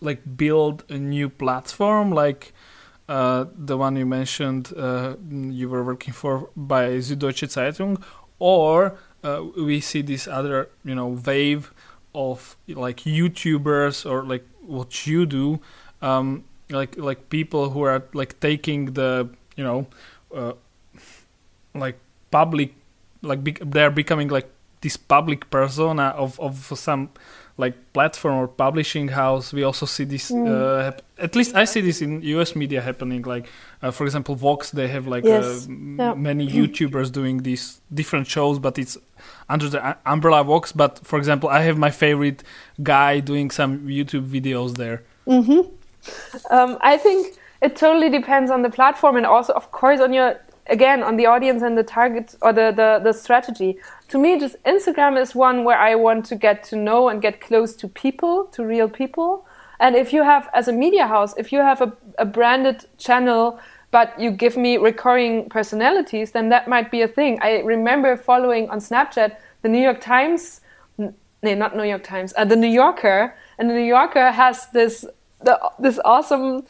[0.00, 2.10] like build a new platform?
[2.10, 2.52] Like
[3.08, 8.02] uh, the one you mentioned uh, you were working for by Süddeutsche Zeitung,
[8.38, 11.72] or uh, we see this other you know wave
[12.14, 15.60] of like YouTubers or like what you do,
[16.02, 19.86] um, like like people who are like taking the you know
[20.34, 20.52] uh,
[21.74, 21.98] like
[22.30, 22.74] public
[23.22, 27.10] like be- they're becoming like this public persona of of some
[27.60, 30.48] like platform or publishing house we also see this mm.
[30.48, 33.46] uh, hap- at least i see this in us media happening like
[33.82, 35.66] uh, for example vox they have like yes.
[35.66, 38.96] uh, many youtubers doing these different shows but it's
[39.48, 42.42] under the umbrella vox but for example i have my favorite
[42.82, 45.60] guy doing some youtube videos there mm-hmm.
[46.54, 50.40] um, i think it totally depends on the platform and also of course on your
[50.70, 53.76] again on the audience and the target or the, the, the strategy.
[54.08, 57.40] To me just instagram is one where i want to get to know and get
[57.40, 59.46] close to people to real people.
[59.78, 63.60] And if you have as a media house if you have a, a branded channel
[63.90, 67.38] but you give me recurring personalities then that might be a thing.
[67.42, 70.60] I remember following on snapchat the new york times
[71.42, 75.04] no not new york times uh, the new yorker and the new yorker has this
[75.42, 76.64] the, this awesome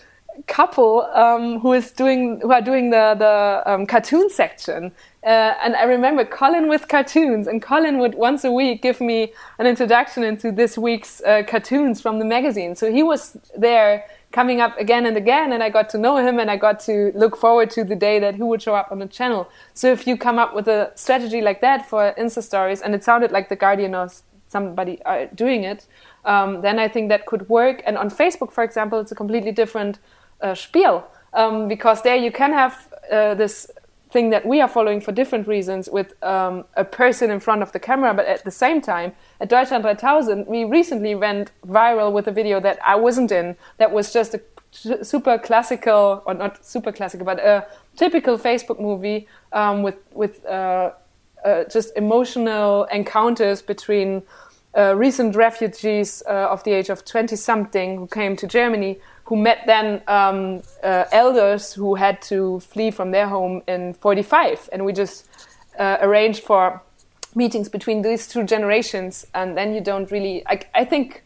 [0.46, 4.92] couple um, who is doing who are doing the the um, cartoon section.
[5.22, 9.32] Uh, and I remember Colin with cartoons, and Colin would once a week give me
[9.58, 12.74] an introduction into this week's uh, cartoons from the magazine.
[12.74, 16.38] So he was there coming up again and again, and I got to know him,
[16.38, 18.98] and I got to look forward to the day that he would show up on
[18.98, 19.48] the channel.
[19.74, 23.04] So if you come up with a strategy like that for Insta stories, and it
[23.04, 24.08] sounded like the Guardian or
[24.48, 25.86] somebody are doing it,
[26.24, 27.82] um, then I think that could work.
[27.86, 29.98] And on Facebook, for example, it's a completely different
[30.42, 33.70] uh, spiel um, because there you can have uh, this
[34.10, 37.72] thing that we are following for different reasons with um, a person in front of
[37.72, 42.26] the camera, but at the same time, at Deutschland 3000, we recently went viral with
[42.26, 44.40] a video that I wasn't in, that was just a
[45.04, 50.90] super classical, or not super classical, but a typical Facebook movie um, with, with uh,
[51.44, 54.22] uh, just emotional encounters between
[54.76, 58.98] uh, recent refugees uh, of the age of 20 something who came to Germany
[59.30, 64.68] who met then um, uh, elders who had to flee from their home in 45
[64.72, 65.28] and we just
[65.78, 66.82] uh, arranged for
[67.36, 69.24] meetings between these two generations.
[69.32, 71.22] And then you don't really I, I think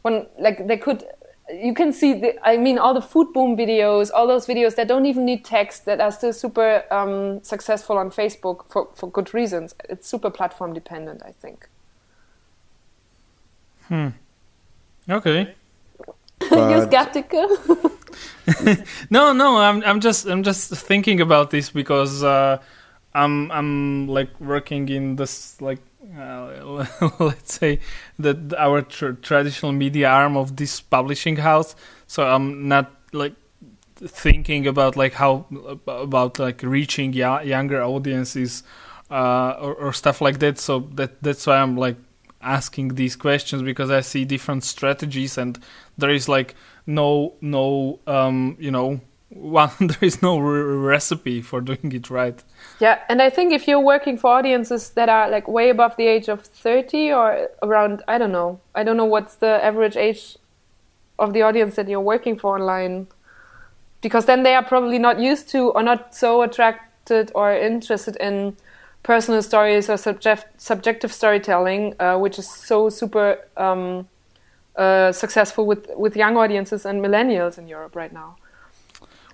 [0.00, 1.04] when like they could
[1.52, 4.88] you can see the i mean all the food boom videos all those videos that
[4.88, 9.34] don't even need text that are still super um, successful on facebook for, for good
[9.34, 9.74] reasons.
[9.90, 11.68] It's super platform dependent i think.
[13.88, 14.08] Hmm.
[15.10, 15.54] Okay
[16.70, 17.48] you skeptical?
[19.10, 19.58] no, no.
[19.58, 22.58] I'm I'm just I'm just thinking about this because uh,
[23.14, 25.80] I'm I'm like working in this like
[26.18, 26.86] uh,
[27.18, 27.80] let's say
[28.18, 31.74] that our tr- traditional media arm of this publishing house.
[32.06, 33.34] So I'm not like
[33.96, 35.46] thinking about like how
[35.86, 38.62] about like reaching y- younger audiences
[39.10, 40.58] uh, or, or stuff like that.
[40.58, 41.96] So that that's why I'm like
[42.44, 45.58] asking these questions because I see different strategies and
[45.98, 46.54] there is like
[46.86, 52.42] no no um, you know one there is no recipe for doing it right.
[52.78, 56.06] Yeah, and I think if you're working for audiences that are like way above the
[56.06, 58.60] age of 30 or around I don't know.
[58.74, 60.36] I don't know what's the average age
[61.18, 63.06] of the audience that you're working for online
[64.00, 68.56] because then they are probably not used to or not so attracted or interested in
[69.04, 74.08] personal stories or subject, subjective storytelling, uh, which is so super um,
[74.74, 78.36] uh, successful with with young audiences and millennials in Europe right now.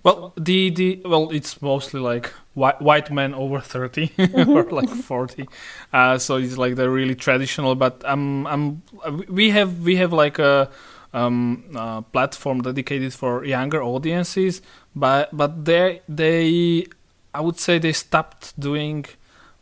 [0.02, 4.50] Well, the the well, it's mostly like white white men over 30 mm-hmm.
[4.50, 5.48] or like forty,
[5.92, 7.74] uh, so it's like they're really traditional.
[7.74, 10.68] But I'm um, um, we have we have like a
[11.12, 14.62] um, uh, platform dedicated for younger audiences,
[14.96, 16.86] but but they they
[17.34, 19.06] I would say they stopped doing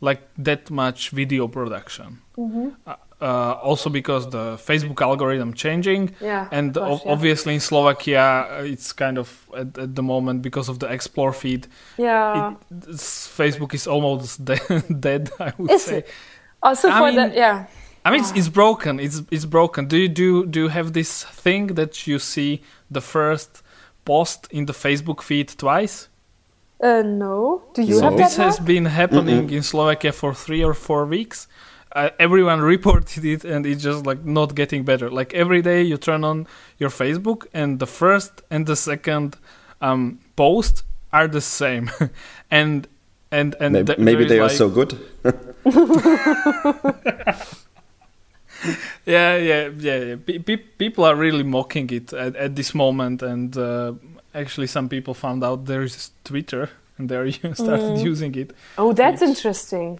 [0.01, 2.19] like that much video production.
[2.37, 7.11] Uh, uh, also because the Facebook algorithm changing, Yeah, and course, o- yeah.
[7.11, 11.33] obviously in Slovakia uh, it's kind of at, at the moment because of the explore
[11.33, 12.53] feed, Yeah.
[12.71, 15.31] it, Facebook is almost de- dead.
[15.39, 15.97] I would Is say.
[15.97, 16.07] it?
[16.63, 17.65] Also I for mean- that, yeah.
[18.05, 18.99] I mean, it's, it's broken.
[18.99, 19.85] It's it's broken.
[19.87, 23.61] Do you do do you have this thing that you see the first
[24.05, 26.07] post in the Facebook feed twice?
[26.81, 27.61] Uh, no.
[27.73, 30.73] Do you So So have that this has been happening in Slovakia for three or
[30.73, 31.47] four weeks.
[31.91, 35.09] Uh, everyone reported it, and it's just like not getting better.
[35.09, 39.35] Like every day, you turn on your Facebook, and the first and the second
[39.81, 41.91] um, post are the same,
[42.51, 42.87] and
[43.31, 44.97] and and Maybe, th- maybe there is, they are so good.
[49.05, 49.97] Yeah, yeah, yeah.
[50.03, 50.15] yeah.
[50.25, 53.93] Pe- pe- people are really mocking it at, at this moment, and uh,
[54.39, 58.03] actually, some people found out there is Twitter, and they started Mm.
[58.11, 58.49] using it.
[58.77, 59.99] Oh, that's Which- interesting.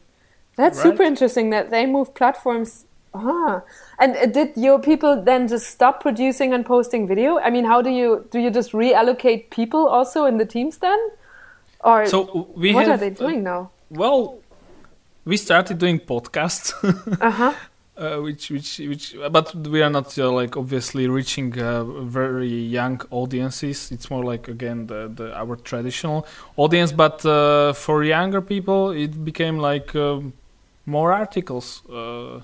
[0.56, 0.84] That's Right?
[0.92, 2.86] super interesting that they move platforms.
[3.14, 3.62] Ah,
[3.98, 7.40] and uh, did your people then just stop producing and posting video?
[7.40, 8.38] I mean, how do you do?
[8.40, 11.00] You just reallocate people also in the teams then,
[11.84, 12.20] or So
[12.56, 13.62] we what have are they doing now?
[13.90, 14.38] well,
[15.26, 16.74] we started doing podcasts.
[17.22, 17.54] Uh huh.
[18.00, 23.02] Uh, which, which, which, but we are not uh, like obviously reaching uh, very young
[23.12, 23.92] audiences.
[23.92, 26.94] It's more like again the, the our traditional audience.
[26.94, 30.32] But uh, for younger people, it became like um,
[30.86, 32.40] more articles uh,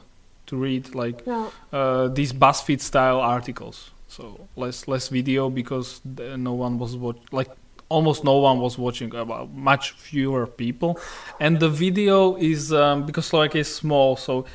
[0.48, 1.24] to read, like
[1.72, 3.91] uh, these BuzzFeed style articles.
[4.10, 7.50] So less less video because no one was watch like
[7.89, 11.00] almost no one was watching about much fewer people
[11.39, 14.45] and the video is um, because Slovakia is small so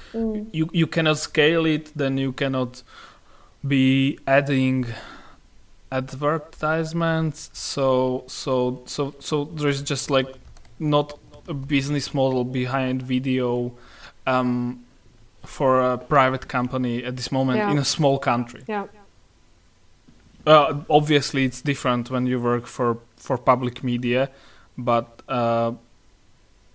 [0.53, 2.83] you you cannot scale it then you cannot
[3.67, 4.87] be adding
[5.93, 10.29] advertisements so so so so there's just like
[10.79, 13.73] not a business model behind video
[14.27, 14.85] um,
[15.45, 17.71] for a private company at this moment Yeah.
[17.71, 18.87] in a small country Yeah.
[20.47, 24.31] uh, obviously, it's different when you work for for public media,
[24.77, 25.73] but uh,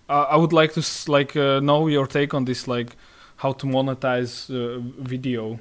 [0.07, 2.95] I would like to like uh, know your take on this, like
[3.37, 5.59] how to monetize uh, video.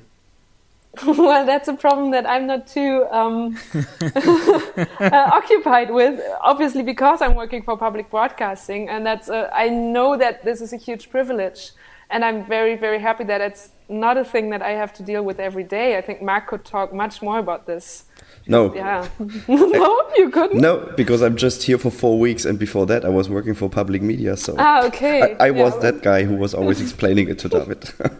[1.06, 6.20] well, that's a problem that I'm not too um, uh, occupied with.
[6.40, 10.72] Obviously, because I'm working for public broadcasting, and that's uh, I know that this is
[10.72, 11.72] a huge privilege,
[12.10, 15.24] and I'm very very happy that it's not a thing that I have to deal
[15.24, 15.98] with every day.
[15.98, 18.04] I think Mark could talk much more about this.
[18.46, 19.08] No, Yeah,
[19.48, 20.60] no, you couldn't.
[20.60, 23.68] no, because I'm just here for four weeks, and before that, I was working for
[23.70, 24.36] public media.
[24.36, 25.34] So Ah, okay.
[25.40, 27.90] I, I was that guy who was always explaining it to David.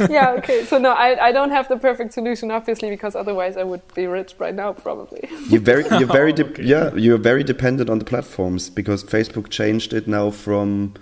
[0.10, 0.64] yeah, okay.
[0.64, 4.06] So no, I, I don't have the perfect solution, obviously, because otherwise I would be
[4.06, 5.28] rich right now, probably.
[5.48, 6.64] You're very, you're very, de- Okay.
[6.64, 10.94] yeah, you're very dependent on the platforms because Facebook changed it now from,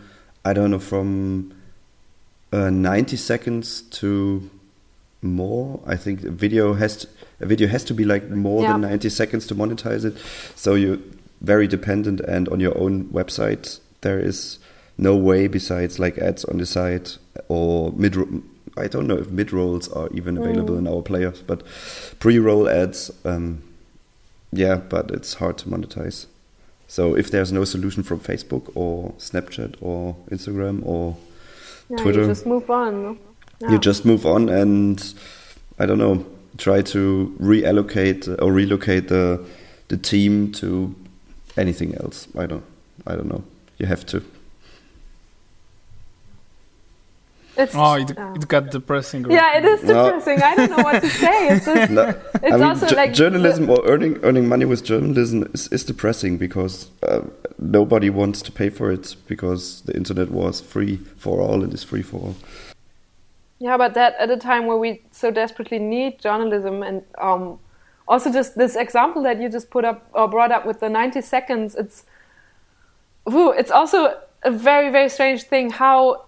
[0.45, 1.53] I don't know, from
[2.53, 4.51] uh, 90 seconds to
[5.23, 5.81] more.
[5.87, 7.09] I think video has to,
[7.41, 10.17] a video has to be like more than 90 seconds to monetize it.
[10.55, 10.99] So you're
[11.41, 14.59] very dependent, and on your own website there is
[14.99, 17.19] no way besides like ads on the site
[17.49, 18.17] or mid.
[18.79, 21.63] I don't know if mid rolls are even available in our players, but
[22.21, 23.11] pre-roll ads.
[23.25, 23.63] Um,
[24.53, 26.27] yeah, but it's hard to monetize.
[26.89, 31.17] So if there's no solution from Facebook or Snapchat or Instagram or
[31.89, 32.21] Yeah, Twitter.
[32.23, 33.19] You just move on.
[33.61, 33.69] no?
[33.69, 35.15] you just move on and
[35.79, 36.25] I don't know,
[36.59, 39.41] try to reallocate or relocate the
[39.89, 40.95] the team to
[41.57, 42.29] anything else.
[42.39, 42.65] I don't
[43.07, 43.45] I don't know.
[43.79, 44.23] You have to.
[47.59, 49.31] It's, Oh, it, it got depressing.
[49.31, 50.05] Yeah, it is No.
[50.05, 50.43] depressing.
[50.43, 51.49] I don't know what to say.
[51.49, 54.85] It's just, No, it's I mean, also ju- like journalism or earning earning money with
[54.85, 57.23] journalism is, is depressing because uh,
[57.59, 61.83] nobody wants to pay for it because the internet was free for all and is
[61.83, 62.37] free for all.
[63.59, 67.59] Yeah, but that at a time where we so desperately need journalism and um,
[68.07, 71.23] also just this example that you just put up or brought up with the 90
[71.23, 72.05] seconds, it's
[73.25, 76.27] whew, it's also a very very strange thing how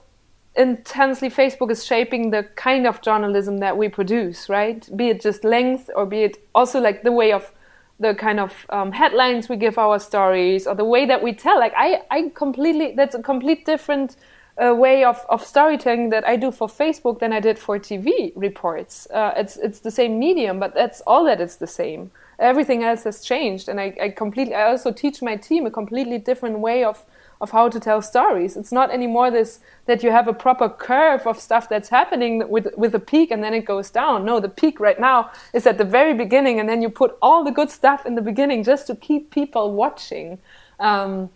[0.57, 4.89] intensely Facebook is shaping the kind of journalism that we produce, right?
[4.97, 7.53] Be it just length or be it also like the way of
[8.01, 11.59] the kind of um, headlines we give our stories or the way that we tell.
[11.59, 14.17] Like I, I completely that's a complete different
[14.59, 18.33] uh, way of, of storytelling that I do for Facebook than I did for TV
[18.35, 19.07] reports.
[19.11, 22.11] Uh, it's it's the same medium, but that's all that it's the same.
[22.39, 24.55] Everything else has changed, and I, I completely.
[24.55, 27.05] I also teach my team a completely different way of
[27.41, 28.57] of how to tell stories.
[28.57, 32.69] It's not anymore this that you have a proper curve of stuff that's happening with
[32.77, 34.25] with a peak and then it goes down.
[34.25, 37.45] No, the peak right now is at the very beginning, and then you put all
[37.45, 40.39] the good stuff in the beginning just to keep people watching.
[40.81, 41.31] Um,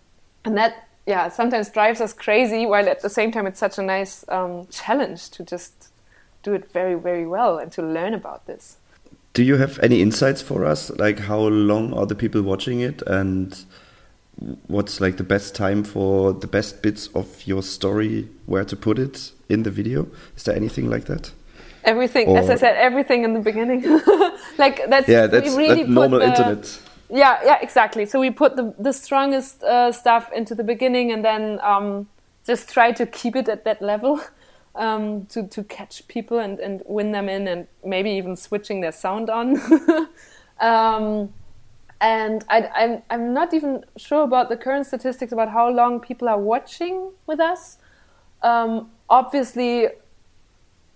[0.44, 3.82] and that yeah sometimes drives us crazy while at the same time it's such a
[3.82, 5.90] nice um, challenge to just
[6.42, 8.76] do it very very well and to learn about this.
[9.34, 10.90] Do you have any insights for us?
[10.90, 13.00] Like how long are the people watching it?
[13.06, 13.64] And
[14.66, 18.98] what's like the best time for the best bits of your story where to put
[18.98, 20.08] it in the video?
[20.36, 21.32] Is there anything like that?
[21.84, 23.82] Everything or, as i said everything in the beginning.
[24.58, 26.78] Like that's yeah that's really that normal the, internet
[27.12, 28.06] yeah yeah exactly.
[28.06, 32.08] So we put the, the strongest uh, stuff into the beginning and then um,
[32.46, 34.20] just try to keep it at that level
[34.74, 38.92] um, to, to catch people and, and win them in and maybe even switching their
[38.92, 39.60] sound on.
[40.60, 41.32] Um,
[42.00, 46.28] and I, I'm, I'm not even sure about the current statistics about how long people
[46.28, 47.78] are watching with us.
[48.42, 49.88] Um, obviously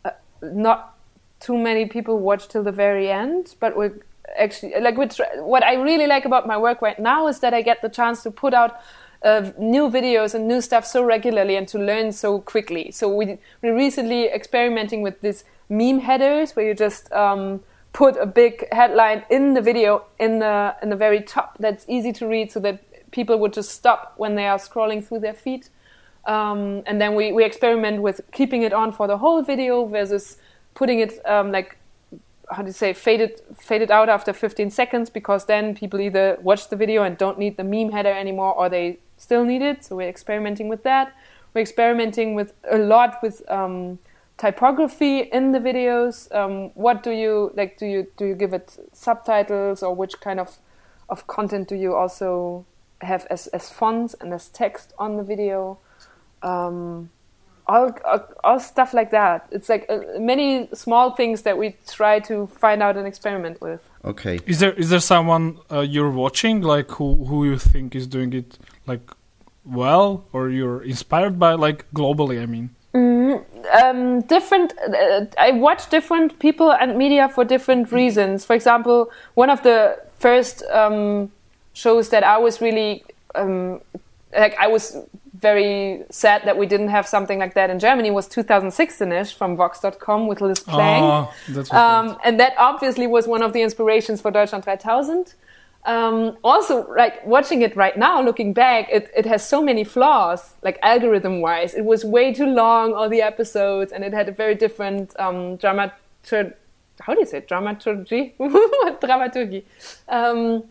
[0.05, 0.11] uh,
[0.41, 0.97] not
[1.41, 4.01] too many people watch till the very end but we're
[4.37, 7.63] actually like which, what I really like about my work right now is that I
[7.63, 8.77] get the chance to put out
[9.23, 12.91] uh, new videos and new stuff so regularly and to learn so quickly.
[12.91, 17.63] So we we recently experimenting with these meme headers where you just um,
[17.93, 22.13] put a big headline in the video in the in the very top that's easy
[22.13, 25.69] to read so that people would just stop when they are scrolling through their feed.
[26.27, 30.39] Um, and then we, we experiment with keeping it on for the whole video versus
[30.75, 31.79] putting it um, like
[32.51, 36.69] how do you say faded faded out after 15 seconds because then people either watch
[36.69, 39.85] the video and don't need the meme header anymore or they still need it.
[39.85, 41.15] So we're experimenting with that.
[41.55, 43.99] We're experimenting with a lot with um,
[44.37, 46.33] typography in the videos.
[46.35, 50.39] Um, what do you like do you do you give it subtitles or which kind
[50.39, 50.59] of
[51.09, 52.65] of content do you also
[53.01, 55.79] have as, as fonts and as text on the video?
[56.43, 57.11] Um,
[57.69, 57.93] all,
[58.45, 59.47] all, stuff like that.
[59.51, 63.83] It's like uh, many small things that we try to find out and experiment with.
[64.05, 64.39] Okay.
[64.47, 68.33] Is there is there someone uh, you're watching like who who you think is doing
[68.33, 69.11] it like
[69.65, 72.41] well or you're inspired by like globally?
[72.41, 72.71] I mean.
[72.95, 73.45] Mm,
[73.83, 74.73] um, different.
[74.79, 78.45] Uh, I watch different people and media for different reasons.
[78.45, 81.31] For example, one of the first um,
[81.75, 83.05] shows that I was really
[83.35, 83.81] um,
[84.33, 84.97] like I was
[85.39, 90.27] very sad that we didn't have something like that in Germany was 2016ish from Vox.com
[90.27, 91.29] with Liz Plank.
[91.53, 95.35] Oh, um, and that obviously was one of the inspirations for Deutschland 3000.
[95.85, 100.55] Um, also, like watching it right now, looking back, it, it has so many flaws,
[100.63, 101.75] like algorithm wise.
[101.75, 105.57] It was way too long, all the episodes, and it had a very different um,
[105.57, 106.55] dramaturgy.
[107.01, 108.35] How do you say dramaturgy?
[109.01, 109.65] dramaturgy.
[110.09, 110.65] Um,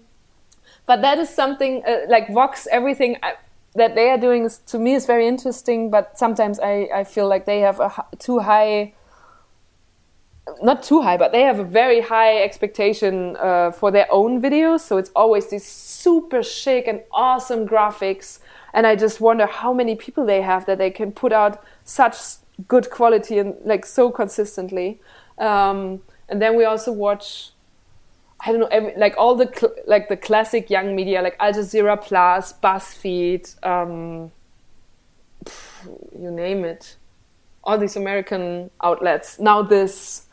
[0.86, 2.68] but that is something uh, like Vox.
[2.70, 3.36] Everything I,
[3.76, 7.28] that they are doing is, to me is very interesting, but sometimes I, I feel
[7.28, 8.94] like they have a too high,
[10.62, 14.80] not too high, but they have a very high expectation uh, for their own videos.
[14.80, 18.40] So it's always these super chic and awesome graphics.
[18.74, 22.18] And I just wonder how many people they have that they can put out such
[22.68, 25.02] good quality and like so consistently.
[25.38, 27.52] Um, and then we also watch
[28.46, 31.52] I don't know, every, like all the cl- like the classic young media, like Al
[31.52, 34.32] Jazeera Plus, BuzzFeed, um,
[36.20, 36.96] you name it,
[37.64, 39.38] all these American outlets.
[39.38, 40.26] NowThis,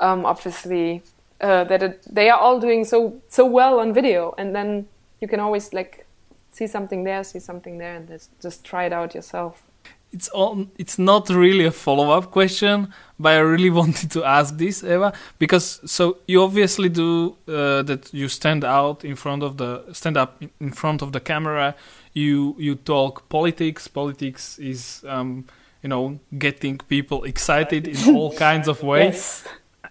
[0.00, 1.02] um, obviously,
[1.40, 4.88] uh, that it, they are all doing so so well on video, and then
[5.20, 6.06] you can always like
[6.50, 9.69] see something there, see something there, and just, just try it out yourself
[10.12, 14.82] it's all it's not really a follow-up question but i really wanted to ask this
[14.82, 19.82] eva because so you obviously do uh, that you stand out in front of the
[19.92, 21.74] stand up in front of the camera.
[22.12, 23.86] You you talk politics.
[23.88, 25.44] Politics is um,
[25.82, 29.44] you know getting people excited in all kinds of ways yes.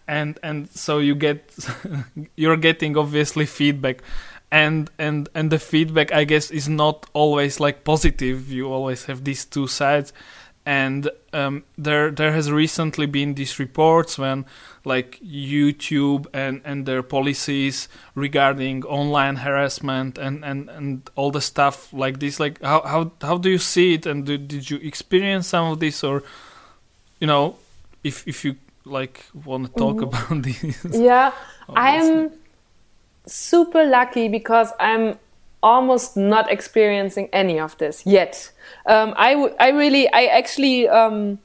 [0.08, 1.56] and and so you get
[2.36, 4.02] you're getting obviously feedback
[4.52, 8.52] and and and the feedback i guess is not always like positive.
[8.52, 10.14] You always have these two sides.
[10.66, 14.46] And um, there there has recently been these reports when
[14.86, 21.92] like youtube and and their policies regarding online harassment and and and all the stuff
[21.94, 22.40] like this.
[22.40, 24.06] Like how how how do you see it?
[24.06, 26.04] And do, did you experience some of this?
[26.04, 26.24] Or
[27.20, 27.56] you know
[28.04, 30.34] if if you like want to talk mm-hmm.
[30.34, 30.44] about
[30.84, 31.00] this.
[31.00, 31.32] Yeah
[31.76, 32.32] i'm
[33.26, 35.18] super lucky because I'm
[35.62, 38.52] almost not experiencing any of this yet.
[38.86, 41.40] Um, I, I really, I actually um,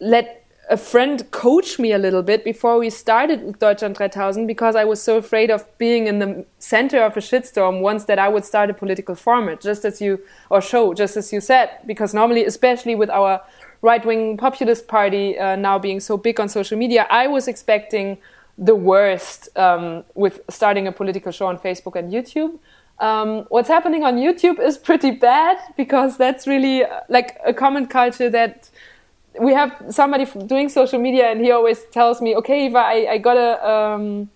[0.00, 0.38] let
[0.70, 4.84] a friend coach me a little bit before we started with Deutschland 3000 because I
[4.84, 8.44] was so afraid of being in the center of a shitstorm once that I would
[8.44, 12.44] start a political format, just as you, or show, just as you said, because normally,
[12.44, 13.40] especially with our
[13.80, 18.18] right wing populist party uh, now being so big on social media, I was expecting
[18.58, 22.58] the worst um, with starting a political show on Facebook and YouTube.
[22.98, 27.88] Um, what's happening on YouTube is pretty bad because that's really uh, like a comment
[27.88, 28.68] culture that
[29.40, 33.18] we have somebody doing social media and he always tells me, okay, Eva, I, I
[33.18, 34.28] got a, um,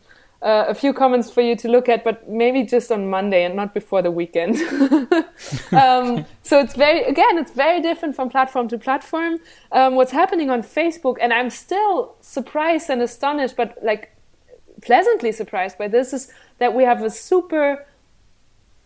[0.43, 3.57] uh, a few comments for you to look at, but maybe just on Monday and
[3.57, 4.57] not before the weekend.
[5.73, 9.39] um, so it's very, again, it's very different from platform to platform.
[9.73, 14.12] Um, what's happening on Facebook, and I'm still surprised and astonished, but like
[14.83, 17.87] pleasantly surprised by this, is that we have a super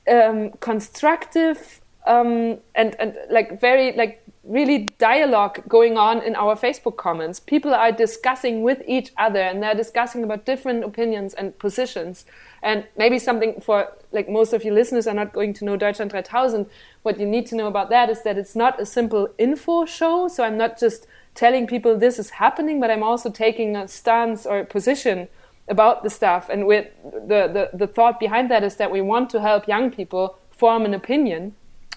[0.09, 6.97] um, constructive um, and and like very like really dialogue going on in our Facebook
[6.97, 7.41] comments.
[7.41, 12.25] People are discussing with each other and they're discussing about different opinions and positions.
[12.63, 16.13] And maybe something for like most of you listeners are not going to know Deutschland
[16.13, 16.67] 3000.
[17.03, 20.29] What you need to know about that is that it's not a simple info show.
[20.29, 24.47] So I'm not just telling people this is happening, but I'm also taking a stance
[24.47, 25.29] or a position
[25.69, 26.49] about the stuff.
[26.49, 29.91] And with the, the, the thought behind that is that we want to help young
[29.91, 31.55] people form an opinion,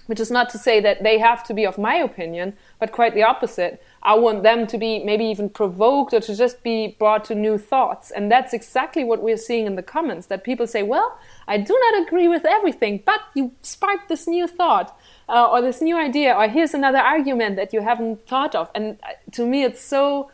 [0.07, 3.13] which is not to say that they have to be of my opinion, but quite
[3.13, 3.81] the opposite.
[4.01, 7.59] I want them to be maybe even provoked or to just be brought to new
[7.59, 8.09] thoughts.
[8.09, 11.79] And that's exactly what we're seeing in the comments that people say, well, I do
[11.91, 14.97] not agree with everything, but you sparked this new thought.
[15.31, 18.67] Uh, or this new idea, or here's another argument that you haven't thought of.
[18.73, 20.31] And uh, to me, it's so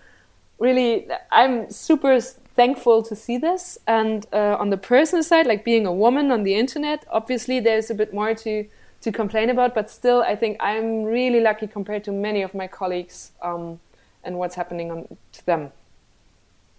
[0.57, 2.17] really, I'm super
[2.56, 3.78] thankful to see this.
[3.86, 7.89] And uh, on the personal side, like being a woman on the internet, obviously there's
[7.89, 8.66] a bit more to
[9.01, 12.66] to complain about, but still, I think I'm really lucky compared to many of my
[12.66, 13.80] colleagues um,
[14.24, 15.72] and what's happening on, to them.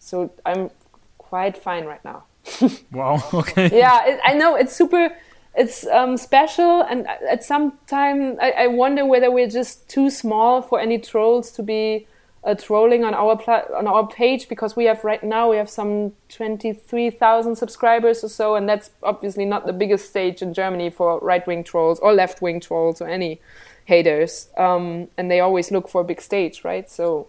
[0.01, 0.71] So I'm
[1.19, 2.25] quite fine right now.
[2.93, 3.23] wow.
[3.33, 3.79] Okay.
[3.79, 5.11] Yeah, it, I know it's super.
[5.55, 10.63] It's um, special, and at some time I, I wonder whether we're just too small
[10.63, 12.09] for any trolls to be
[12.47, 13.37] uh, trolling on our
[13.77, 18.55] on our page because we have right now we have some 23,000 subscribers or so
[18.55, 23.01] and that's obviously not the biggest stage in Germany for right-wing trolls or left-wing trolls
[23.01, 23.41] or any
[23.87, 26.89] haters um, and they always look for a big stage right?
[26.89, 27.27] So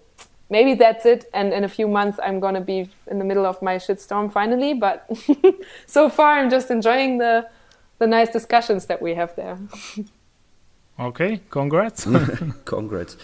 [0.51, 3.47] maybe that's it and in a few months I'm going to be in the middle
[3.47, 5.09] of my shitstorm finally but
[5.87, 7.49] so far I'm just enjoying the
[7.97, 9.57] the nice discussions that we have there.
[10.99, 12.07] Okay congrats.
[12.65, 13.17] Congrats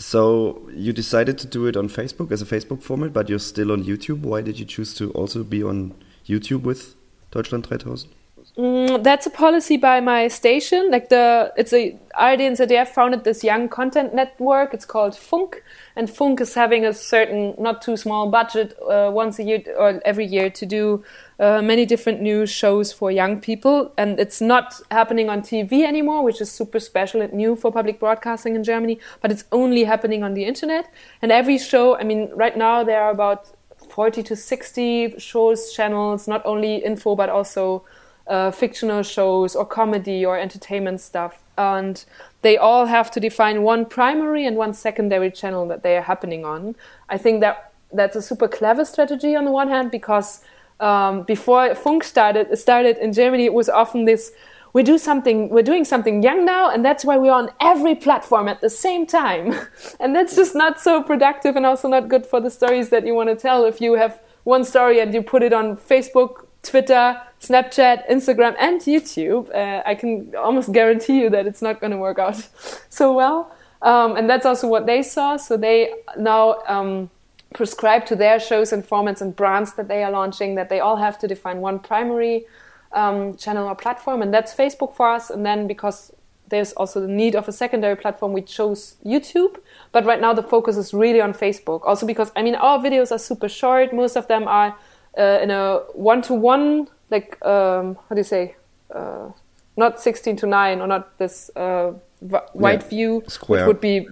[0.00, 3.70] so you decided to do it on Facebook as a Facebook format, but you're still
[3.70, 4.20] on YouTube.
[4.20, 5.94] Why did you choose to also be on
[6.26, 6.94] YouTube with
[7.30, 8.10] Deutschland 3000?
[8.56, 10.90] Mm, that's a policy by my station.
[10.90, 14.74] Like the, it's a ARD and ZDF founded this young content network.
[14.74, 15.62] It's called Funk,
[15.94, 20.02] and Funk is having a certain, not too small budget uh, once a year or
[20.04, 21.04] every year to do
[21.38, 23.92] uh, many different news shows for young people.
[23.96, 28.00] And it's not happening on TV anymore, which is super special and new for public
[28.00, 28.98] broadcasting in Germany.
[29.20, 30.92] But it's only happening on the internet.
[31.22, 33.48] And every show, I mean, right now there are about
[33.90, 37.84] 40 to 60 shows, channels, not only info but also
[38.30, 41.42] uh, fictional shows or comedy or entertainment stuff.
[41.58, 42.02] And
[42.42, 46.44] they all have to define one primary and one secondary channel that they are happening
[46.44, 46.76] on.
[47.08, 50.42] I think that that's a super clever strategy on the one hand because
[50.78, 54.32] um, before Funk started started in Germany, it was often this
[54.72, 58.46] we do something we're doing something young now and that's why we're on every platform
[58.46, 59.52] at the same time
[60.00, 63.12] and that's just not so productive and also not good for the stories that you
[63.12, 67.20] want to tell if you have one story and you put it on facebook twitter
[67.40, 71.96] Snapchat, Instagram, and YouTube, uh, I can almost guarantee you that it's not going to
[71.96, 72.36] work out
[72.90, 73.50] so well.
[73.80, 75.38] Um, and that's also what they saw.
[75.38, 77.08] So they now um,
[77.54, 80.96] prescribe to their shows and formats and brands that they are launching that they all
[80.96, 82.44] have to define one primary
[82.92, 85.30] um, channel or platform, and that's Facebook for us.
[85.30, 86.12] And then because
[86.48, 89.56] there's also the need of a secondary platform, we chose YouTube.
[89.92, 91.86] But right now the focus is really on Facebook.
[91.86, 93.94] Also because I mean our videos are super short.
[93.94, 94.76] Most of them are
[95.18, 98.54] uh, in a one-to-one like um, how do you say
[98.94, 99.30] uh,
[99.76, 102.88] not 16 to 9 or not this uh, wide yeah.
[102.88, 103.60] view Square.
[103.60, 104.06] which would be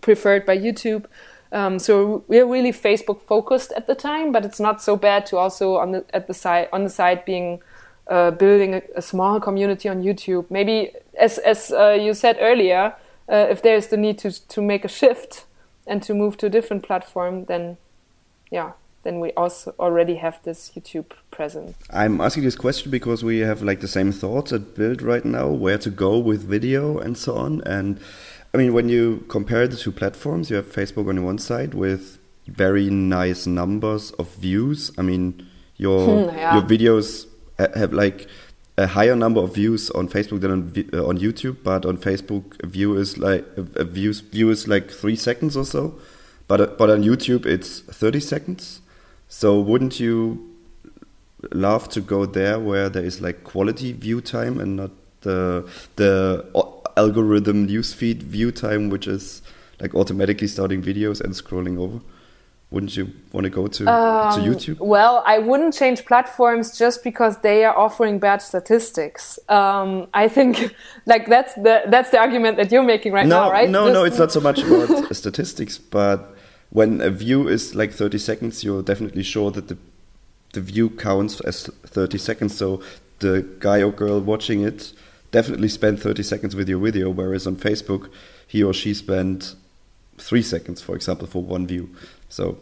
[0.00, 1.04] preferred by youtube
[1.52, 5.36] um, so we're really facebook focused at the time but it's not so bad to
[5.36, 7.60] also on the at the side on the side being
[8.08, 12.94] uh, building a, a, small community on youtube maybe as as uh, you said earlier
[13.28, 15.44] uh, if there's the need to to make a shift
[15.86, 17.76] and to move to a different platform then
[18.50, 18.72] yeah
[19.02, 21.76] then we also already have this YouTube presence.
[21.90, 25.48] I'm asking this question because we have like the same thoughts at Bild right now,
[25.48, 27.62] where to go with video and so on.
[27.62, 27.98] And
[28.52, 31.72] I mean, when you compare the two platforms, you have Facebook on the one side
[31.74, 34.92] with very nice numbers of views.
[34.98, 35.46] I mean,
[35.76, 36.54] your yeah.
[36.54, 37.26] your videos
[37.58, 38.26] have like
[38.76, 42.62] a higher number of views on Facebook than on uh, on YouTube, but on Facebook,
[42.62, 45.94] a view is like a views view is like three seconds or so,
[46.48, 48.79] but uh, but on YouTube it's thirty seconds.
[49.30, 50.50] So wouldn't you
[51.52, 54.90] love to go there where there is like quality view time and not
[55.22, 55.66] the
[55.96, 56.44] the
[56.96, 59.40] algorithm newsfeed view time, which is
[59.80, 62.00] like automatically starting videos and scrolling over?
[62.72, 64.78] Wouldn't you want to go to, um, to YouTube?
[64.78, 69.38] Well, I wouldn't change platforms just because they are offering bad statistics.
[69.48, 70.74] Um, I think
[71.06, 73.70] like that's the that's the argument that you're making right no, now, right?
[73.70, 76.36] No, just no, it's not so much about statistics, but
[76.70, 79.76] when a view is like 30 seconds, you're definitely sure that the
[80.52, 82.56] the view counts as 30 seconds.
[82.56, 82.82] So
[83.20, 84.92] the guy or girl watching it
[85.30, 88.10] definitely spent 30 seconds with your video, whereas on Facebook,
[88.46, 89.54] he or she spent
[90.18, 91.90] three seconds, for example, for one view.
[92.28, 92.58] So.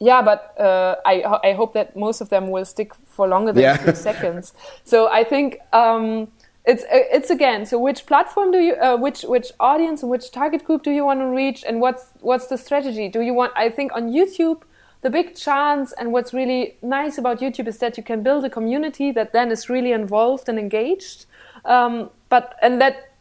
[0.00, 3.62] Yeah, but uh, I I hope that most of them will stick for longer than
[3.64, 3.76] yeah.
[3.78, 4.54] three seconds.
[4.84, 6.28] So I think um,
[6.68, 7.64] it's uh, it's again.
[7.64, 11.04] So which platform do you, uh, which which audience and which target group do you
[11.04, 13.08] want to reach, and what's what's the strategy?
[13.08, 13.52] Do you want?
[13.56, 14.62] I think on YouTube,
[15.00, 18.50] the big chance and what's really nice about YouTube is that you can build a
[18.50, 21.24] community that then is really involved and engaged.
[21.64, 23.12] Um, but and that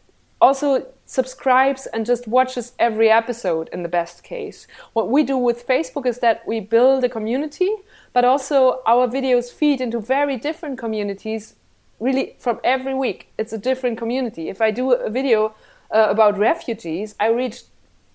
[0.42, 4.68] also subscribes and just watches every episode in the best case.
[4.92, 7.72] What we do with Facebook is that we build a community,
[8.12, 11.56] but also our videos feed into very different communities
[12.00, 13.30] really from every week.
[13.38, 14.50] It's a different community.
[14.50, 15.56] If I do a video
[15.94, 17.64] uh, about refugees, I reach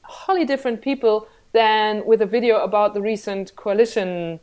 [0.03, 4.41] wholly different people than with a video about the recent coalition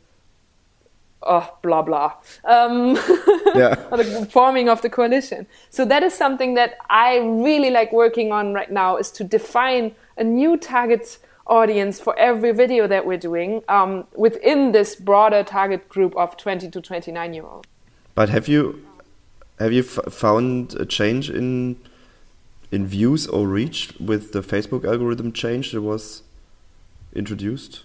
[1.22, 2.14] oh, blah blah,
[2.44, 2.96] um,
[3.54, 3.74] yeah.
[3.90, 5.46] the forming of the coalition.
[5.70, 9.94] So that is something that I really like working on right now is to define
[10.16, 15.88] a new target audience for every video that we're doing um, within this broader target
[15.88, 17.68] group of 20 to 29 year olds.
[18.14, 18.86] But have you
[19.60, 21.76] have you found a change in
[22.72, 26.22] in views or reach with the Facebook algorithm change that was
[27.14, 27.84] introduced?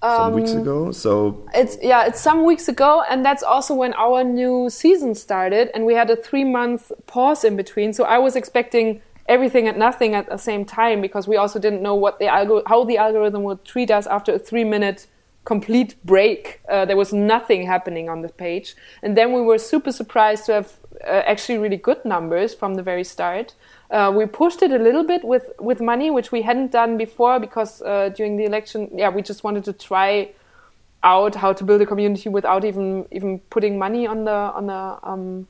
[0.00, 0.92] some weeks um, ago.
[0.92, 5.70] So it's yeah, it's some weeks ago, and that's also when our new season started,
[5.74, 7.92] and we had a three month pause in between.
[7.92, 11.82] So I was expecting everything and nothing at the same time because we also didn't
[11.82, 15.06] know what the algo- how the algorithm would treat us after a three minute
[15.48, 16.60] complete break.
[16.68, 20.52] Uh, there was nothing happening on the page, and then we were super surprised to
[20.52, 20.68] have
[21.06, 23.54] uh, actually really good numbers from the very start.
[23.90, 27.40] Uh, we pushed it a little bit with, with money, which we hadn't done before
[27.40, 30.28] because uh, during the election, yeah, we just wanted to try
[31.02, 34.82] out how to build a community without even even putting money on the on the
[35.10, 35.46] um,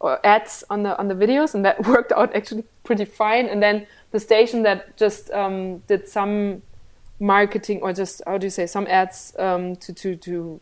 [0.00, 3.46] or ads on the on the videos, and that worked out actually pretty fine.
[3.52, 6.62] And then the station that just um, did some
[7.18, 10.60] marketing or just how do you say some ads um, to to to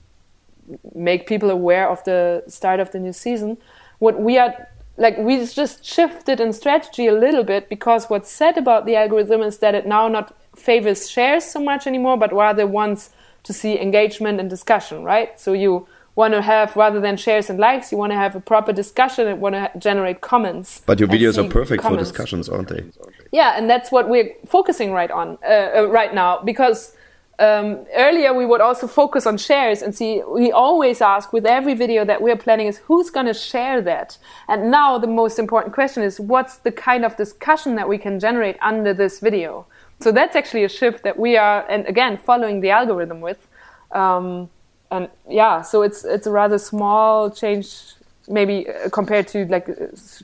[0.94, 3.58] make people aware of the start of the new season.
[3.98, 8.56] What we are like we just shifted in strategy a little bit because what's said
[8.56, 12.66] about the algorithm is that it now not favors shares so much anymore, but rather
[12.66, 13.10] wants
[13.42, 15.38] to see engagement and discussion, right?
[15.38, 15.86] So you
[16.16, 19.26] want to have rather than shares and likes, you want to have a proper discussion
[19.26, 20.82] and want to generate comments.
[20.86, 22.10] But your videos are perfect comments.
[22.10, 22.84] for discussions, aren't they?
[23.32, 26.94] Yeah, and that's what we're focusing right on uh, uh, right now because
[27.40, 31.74] um, earlier we would also focus on shares and see we always ask with every
[31.74, 34.16] video that we're planning is who's going to share that
[34.48, 38.20] and now the most important question is what's the kind of discussion that we can
[38.20, 39.66] generate under this video
[39.98, 43.48] so that's actually a shift that we are and again following the algorithm with
[43.90, 44.48] um,
[44.94, 47.94] and yeah so it's it's a rather small change
[48.28, 49.74] maybe uh, compared to like uh,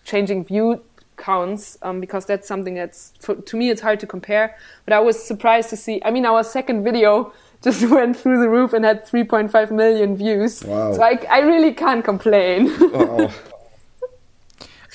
[0.04, 0.80] changing view
[1.20, 4.56] counts um, because that's something that's for, to me it's hard to compare.
[4.84, 6.00] But I was surprised to see.
[6.04, 10.64] I mean, our second video just went through the roof and had 3.5 million views.
[10.64, 10.92] Wow.
[10.94, 12.70] So I, I really can't complain.
[12.94, 13.28] uh,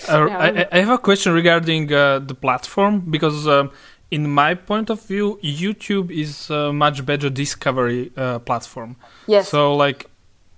[0.10, 3.48] I, I, have a question regarding uh, the platform because.
[3.48, 3.72] Um,
[4.16, 8.96] in my point of view, YouTube is a much better discovery uh, platform.
[9.28, 9.50] Yes.
[9.50, 10.10] So, like,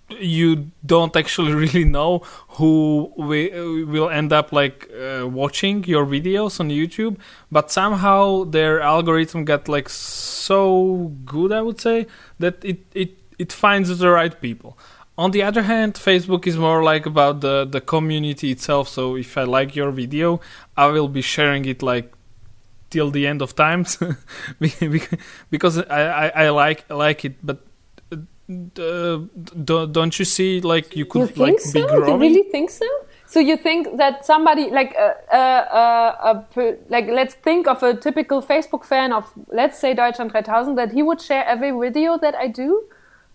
[0.09, 2.19] you don't actually really know
[2.57, 3.49] who we,
[3.93, 7.17] will end up like uh, watching your videos on YouTube,
[7.51, 12.05] but somehow their algorithm got like so good, I would say,
[12.39, 14.77] that it it it finds the right people.
[15.17, 18.87] On the other hand, Facebook is more like about the the community itself.
[18.87, 20.39] So if I like your video,
[20.77, 22.13] I will be sharing it like
[22.89, 23.97] till the end of times
[25.49, 27.59] because I, I, I like I like it, but
[28.49, 29.17] uh,
[29.91, 31.73] don't you see like you could you like so?
[31.73, 32.13] be growing?
[32.13, 32.85] You really think so?
[33.25, 38.41] So you think that somebody like uh, uh, uh, like let's think of a typical
[38.41, 42.47] Facebook fan of let's say Deutschland 3000 that he would share every video that I
[42.47, 42.85] do?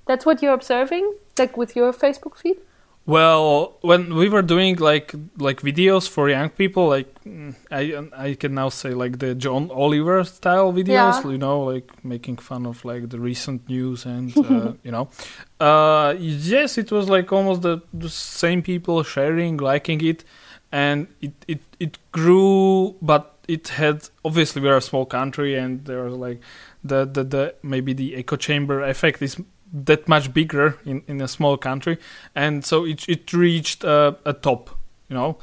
[0.07, 2.57] That's what you're observing, like with your Facebook feed?
[3.05, 7.99] Well, when we were doing like like videos for young people, like mm, I
[8.29, 11.31] I can now say like the John Oliver style videos, Yeah.
[11.31, 15.09] you know, like making fun of like the recent news and uh, you know,
[15.59, 20.23] uh, yes, it was like almost the, the same people sharing, liking it,
[20.71, 26.05] and it it it grew, but it had obviously we're a small country and there
[26.05, 26.41] was like
[26.85, 29.37] the the, the maybe the echo chamber effect is
[29.73, 31.99] that much bigger in, in a small country.
[32.35, 34.71] And so it it reached a top
[35.13, 35.37] you know?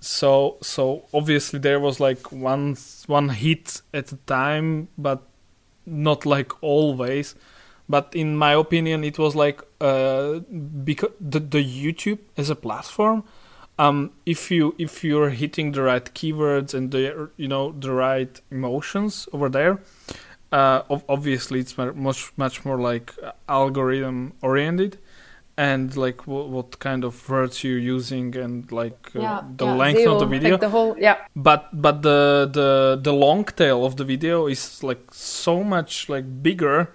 [0.00, 2.76] So so obviously there was like one
[3.06, 5.22] one hit at a time but
[5.86, 7.34] not like always.
[7.88, 10.40] But in my opinion it was like uh
[10.84, 13.24] because the, the youtube as a platform
[13.78, 18.40] um if you if you're hitting the right keywords and the you know the right
[18.50, 19.80] emotions over there
[20.54, 23.12] uh, obviously it's much much more like
[23.48, 24.98] algorithm oriented
[25.56, 29.74] and like w- what kind of words you're using and like uh, yeah, the yeah,
[29.74, 30.52] length of the video.
[30.52, 34.82] like the whole, yeah, but but the the the long tail of the video is
[34.82, 36.88] like so much like bigger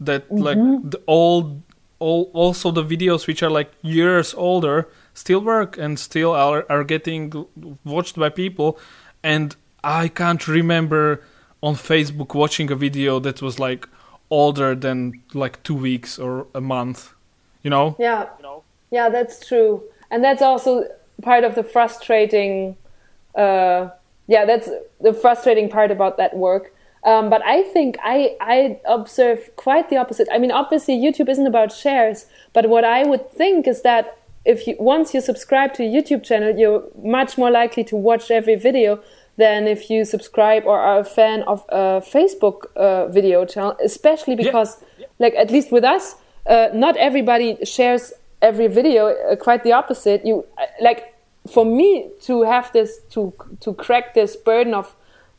[0.00, 0.58] that like
[0.90, 1.60] the old
[1.98, 6.84] all also the videos which are like years older still work and still are are
[6.84, 7.46] getting
[7.84, 8.78] watched by people.
[9.22, 11.20] And i can't remember
[11.66, 13.88] on facebook watching a video that was like
[14.30, 14.98] older than
[15.34, 17.14] like 2 weeks or a month
[17.66, 18.26] you know yeah,
[18.92, 19.08] yeah.
[19.08, 20.84] That's true, and that's also
[21.22, 22.76] part of the frustrating.
[23.34, 23.90] Uh,
[24.28, 24.68] yeah, that's
[25.00, 26.72] the frustrating part about that work.
[27.04, 30.28] Um, but I think I I observe quite the opposite.
[30.32, 34.66] I mean, obviously YouTube isn't about shares, but what I would think is that if
[34.66, 38.54] you once you subscribe to a YouTube channel, you're much more likely to watch every
[38.54, 39.00] video
[39.36, 44.34] than if you subscribe or are a fan of a Facebook uh, video channel, especially
[44.34, 44.82] because,
[45.18, 46.16] like at least with us,
[46.46, 49.08] uh, not everybody shares every video.
[49.08, 50.24] Uh, quite the opposite.
[50.24, 51.14] You uh, like
[51.50, 54.94] for me to have this to to crack this burden of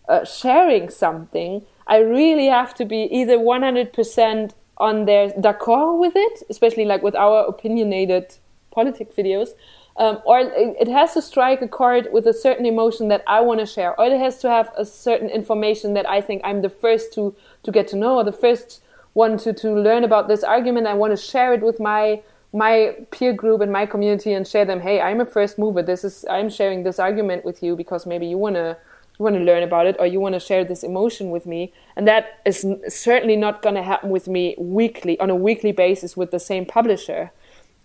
[0.08, 6.44] uh, sharing something, I really have to be either 100% on their d'accord with it,
[6.50, 8.36] especially like with our opinionated
[8.72, 9.50] politic videos,
[9.98, 13.60] um, or it, has to strike a chord with a certain emotion that I want
[13.60, 16.70] to share, or it has to have a certain information that I think I'm the
[16.70, 18.84] first to to get to know, or the first
[19.14, 20.88] one to to learn about this argument.
[20.88, 22.22] I want to share it with my
[22.54, 25.82] my peer group and my community and share them hey i'm a first mover.
[25.82, 28.78] This is i'm sharing this argument with you because maybe you want to
[29.18, 31.74] you want to learn about it or you want to share this emotion with me.
[31.96, 36.32] And that is certainly not to happen with me weekly on a weekly basis with
[36.32, 37.32] the same publisher.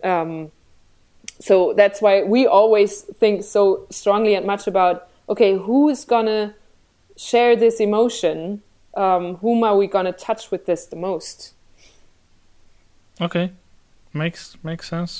[0.04, 0.52] Um,
[1.48, 6.26] so that's why we always think so strongly and much about okay who is going
[6.26, 6.54] to
[7.16, 8.62] share this emotion
[9.04, 11.52] um, whom are we going to touch with this the most
[13.20, 13.46] okay
[14.12, 15.12] makes makes sense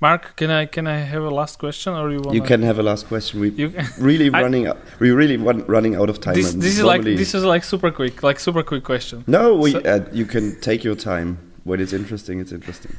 [0.00, 2.78] mark can i can i have a last question or you want You can have
[2.78, 3.40] a last question.
[3.40, 3.72] We You-
[4.10, 4.66] really I- running.
[4.68, 6.34] out we're really run, running out of time.
[6.34, 9.70] this, this is like this is like super quick like super quick question No, we.
[9.72, 11.28] So- uh, you can take your time.
[11.64, 12.92] When it's interesting, it's interesting.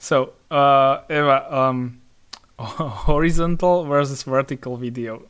[0.00, 2.00] So uh eva um
[2.58, 5.22] horizontal versus vertical video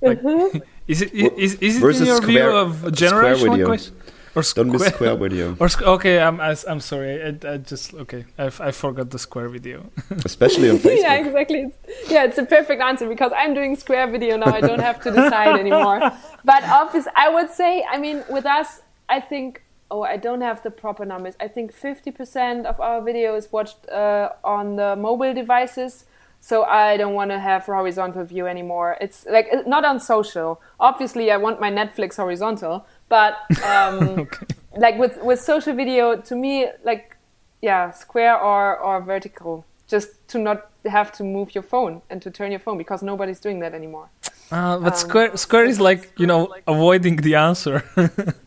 [0.00, 0.20] like
[0.88, 3.66] is it is, is it in Versus your view square- of square generational video.
[3.66, 3.94] question
[4.36, 7.56] or Don't miss square- square video, or squ- okay i'm I, i'm sorry I, I
[7.58, 9.78] just okay I, I forgot the square video
[10.24, 11.00] especially on Facebook.
[11.06, 11.60] yeah, exactly.
[11.66, 11.76] It's,
[12.10, 14.50] yeah, it's a perfect answer because I'm doing square video now.
[14.52, 16.00] I don't have to decide anymore.
[16.44, 18.68] But obviously, I would say, I mean, with us,
[19.08, 19.62] I think.
[19.90, 21.34] Oh, I don't have the proper numbers.
[21.40, 26.06] I think 50% of our video is watched uh, on the mobile devices.
[26.40, 28.98] So I don't want to have horizontal view anymore.
[29.00, 30.60] It's like not on social.
[30.78, 34.28] Obviously, I want my Netflix horizontal, but um,
[34.76, 37.16] like with with social video, to me, like
[37.62, 42.30] yeah, square or or vertical, just to not have to move your phone and to
[42.30, 44.10] turn your phone because nobody's doing that anymore.
[44.52, 47.82] uh, but Um, square square is like you know avoiding the answer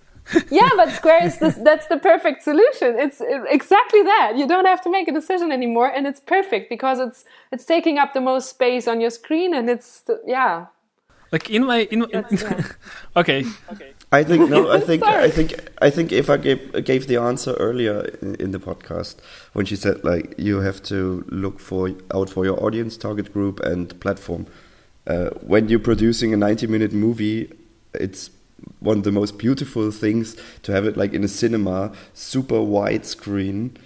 [0.49, 2.97] yeah, but square is this, that's the perfect solution.
[2.97, 4.34] It's exactly that.
[4.38, 7.97] You don't have to make a decision anymore, and it's perfect because it's it's taking
[7.97, 10.67] up the most space on your screen, and it's yeah.
[11.32, 12.63] like in my in, in That's- yeah.
[13.21, 13.45] okay
[14.11, 14.71] I think no.
[14.71, 18.51] I think I think I think if I gave gave the answer earlier in, in
[18.51, 19.17] the podcast
[19.51, 23.59] when she said like you have to look for out for your audience, target group,
[23.59, 24.47] and platform.
[25.05, 27.51] Uh, when you're producing a 90 minute movie,
[27.93, 28.30] it's
[28.80, 33.05] one of the most beautiful things to have it like in a cinema, super wide
[33.05, 33.78] screen.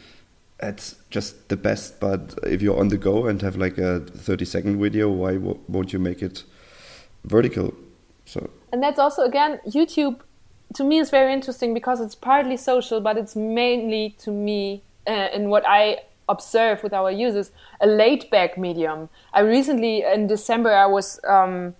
[0.61, 1.99] It's just the best.
[1.99, 5.59] But if you're on the go and have like a 30 second video, why wo-
[5.67, 6.43] won't you make it
[7.23, 7.73] vertical?
[8.25, 10.19] So And that's also again YouTube.
[10.75, 15.09] To me, is very interesting because it's partly social, but it's mainly to me uh,
[15.09, 15.97] and what I
[16.29, 17.51] observe with our users
[17.81, 19.09] a laid back medium.
[19.33, 21.75] I recently in December I was um,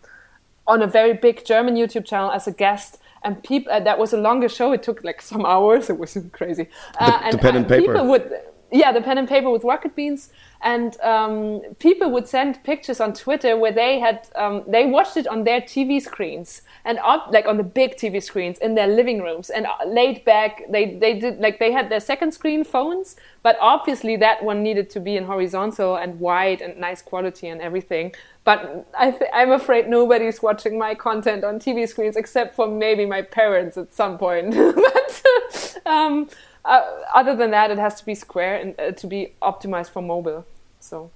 [0.68, 4.14] on a very big German YouTube channel as a guest, and people uh, that was
[4.14, 4.72] a longer show.
[4.72, 5.90] It took like some hours.
[5.90, 6.68] It was crazy.
[7.00, 7.88] Uh, the, and, pen and, paper.
[7.88, 8.34] People would,
[8.72, 10.30] yeah, the pen and paper with Rocket Beans,
[10.62, 15.28] and um, people would send pictures on Twitter where they had um, they watched it
[15.28, 19.22] on their TV screens and up like on the big TV screens in their living
[19.22, 20.64] rooms and uh, laid back.
[20.70, 24.90] They they did like they had their second screen phones, but obviously that one needed
[24.92, 28.14] to be in horizontal and wide and nice quality and everything.
[28.44, 33.22] But I am afraid nobody's watching my content on TV screens except for maybe my
[33.22, 34.56] parents at some point.
[34.56, 36.28] but um,
[36.66, 36.82] uh,
[37.14, 40.46] other than that, it has to be square and uh, to be optimized for mobile.
[40.80, 41.12] So,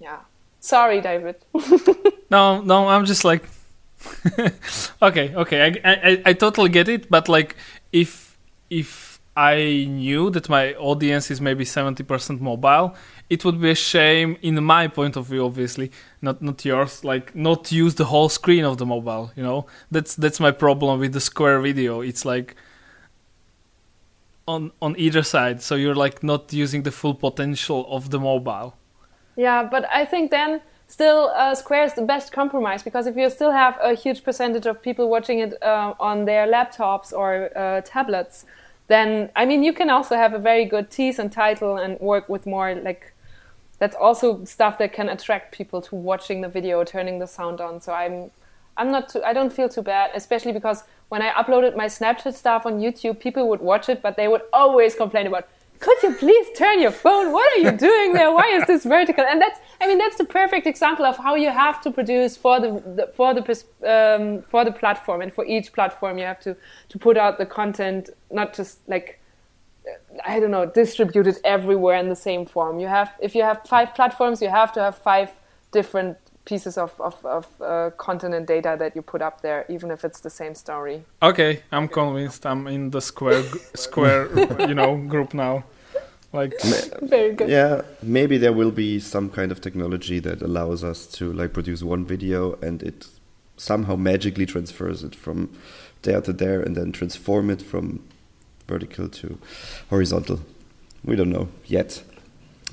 [0.00, 0.20] yeah.
[0.60, 1.36] Sorry, David.
[2.30, 3.48] no, no, I'm just like,
[5.02, 7.10] okay, okay, I, I, I totally get it.
[7.10, 7.56] But like,
[7.92, 8.36] if
[8.70, 12.94] if I knew that my audience is maybe seventy percent mobile,
[13.30, 15.90] it would be a shame, in my point of view, obviously,
[16.22, 17.04] not not yours.
[17.04, 19.32] Like, not use the whole screen of the mobile.
[19.36, 22.00] You know, that's that's my problem with the square video.
[22.00, 22.56] It's like
[24.46, 28.76] on on either side so you're like not using the full potential of the mobile
[29.36, 33.28] yeah but i think then still uh, square is the best compromise because if you
[33.30, 37.80] still have a huge percentage of people watching it uh, on their laptops or uh,
[37.82, 38.44] tablets
[38.88, 42.28] then i mean you can also have a very good tease and title and work
[42.28, 43.12] with more like
[43.78, 47.80] that's also stuff that can attract people to watching the video turning the sound on.
[47.80, 48.30] So i'm
[48.76, 52.34] i'm not too i don't feel too bad especially because when I uploaded my Snapchat
[52.34, 55.48] stuff on YouTube, people would watch it, but they would always complain about,
[55.80, 57.32] could you please turn your phone?
[57.32, 58.32] What are you doing there?
[58.32, 59.24] Why is this vertical?
[59.24, 62.60] And that's, I mean, that's the perfect example of how you have to produce for
[62.60, 63.42] the, the for the
[63.84, 66.56] um, for the platform, and for each platform, you have to
[66.88, 69.20] to put out the content, not just like
[70.24, 72.80] I don't know, distributed everywhere in the same form.
[72.80, 75.30] You have, if you have five platforms, you have to have five
[75.70, 76.16] different
[76.46, 80.04] pieces of, of, of uh, content and data that you put up there, even if
[80.04, 81.04] it's the same story.
[81.22, 82.46] Okay, I'm convinced.
[82.46, 83.42] I'm in the square
[83.74, 84.30] square
[84.60, 85.64] you know group now.
[86.32, 86.54] Like
[87.02, 87.48] very good.
[87.48, 91.82] Yeah, maybe there will be some kind of technology that allows us to like produce
[91.82, 93.06] one video and it
[93.56, 95.50] somehow magically transfers it from
[96.02, 98.02] there to there and then transform it from
[98.66, 99.38] vertical to
[99.88, 100.40] horizontal.
[101.04, 102.02] We don't know yet.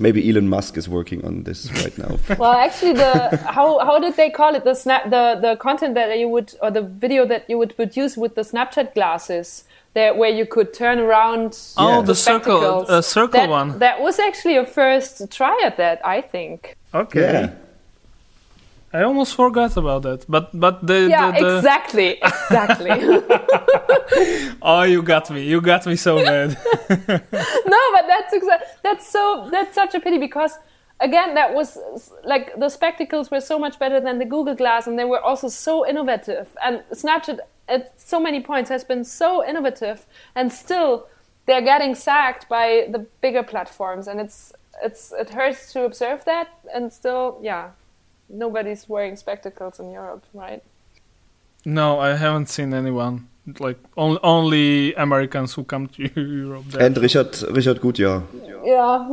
[0.00, 2.18] Maybe Elon Musk is working on this right now.
[2.38, 4.64] well, actually, the how how did they call it?
[4.64, 8.16] The snap the the content that you would or the video that you would produce
[8.16, 9.64] with the Snapchat glasses.
[9.94, 11.56] There, where you could turn around.
[11.76, 13.78] Oh, the, the circle, a circle that, one.
[13.78, 16.76] That was actually a first try at that, I think.
[16.92, 17.20] Okay.
[17.20, 17.54] Yeah.
[18.94, 21.56] I almost forgot about that, but but the yeah the, the...
[21.56, 22.90] exactly exactly.
[24.62, 25.42] oh, you got me!
[25.42, 26.50] You got me so bad.
[26.88, 30.56] no, but that's exactly that's so that's such a pity because
[31.00, 31.76] again that was
[32.22, 35.48] like the spectacles were so much better than the Google Glass, and they were also
[35.48, 36.56] so innovative.
[36.64, 41.08] And Snapchat at so many points has been so innovative, and still
[41.46, 44.52] they're getting sacked by the bigger platforms, and it's
[44.84, 47.70] it's it hurts to observe that, and still yeah
[48.34, 50.62] nobody's wearing spectacles in Europe, right?
[51.64, 53.28] No, I haven't seen anyone.
[53.58, 56.64] Like only only Americans who come to Europe.
[56.68, 56.86] There.
[56.86, 58.22] And Richard Richard Gutjahr.
[58.64, 59.08] Yeah.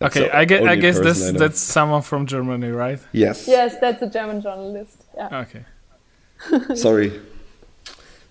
[0.06, 2.98] okay, I guess I guess that's I that's someone from Germany, right?
[3.12, 3.46] Yes.
[3.46, 5.04] Yes, that's a German journalist.
[5.14, 5.44] Yeah.
[5.44, 5.64] Okay.
[6.74, 7.20] Sorry,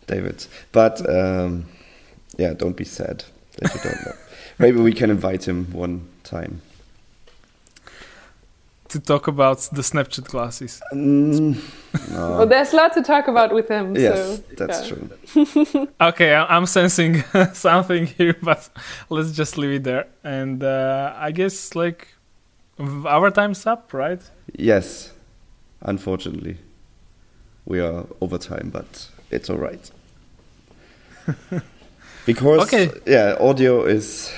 [0.08, 1.66] David, but um,
[2.38, 3.24] yeah, don't be sad
[3.58, 4.14] that you don't know.
[4.58, 6.62] Maybe we can invite him one time
[8.90, 10.82] to talk about the Snapchat glasses.
[10.92, 11.62] Mm,
[12.12, 12.30] no.
[12.38, 13.96] well, there's a lot to talk about with him.
[13.96, 14.96] Yes, so, that's yeah.
[14.96, 15.88] true.
[16.02, 17.24] okay, I'm sensing
[17.54, 18.68] something here, but
[19.10, 20.08] let's just leave it there.
[20.24, 22.08] And uh, I guess like
[22.80, 24.22] our time's up, right?
[24.58, 25.14] Yes,
[25.82, 26.58] unfortunately,
[27.66, 29.92] we are over time, but it's all right.
[32.26, 32.90] because okay.
[33.06, 34.34] yeah, audio is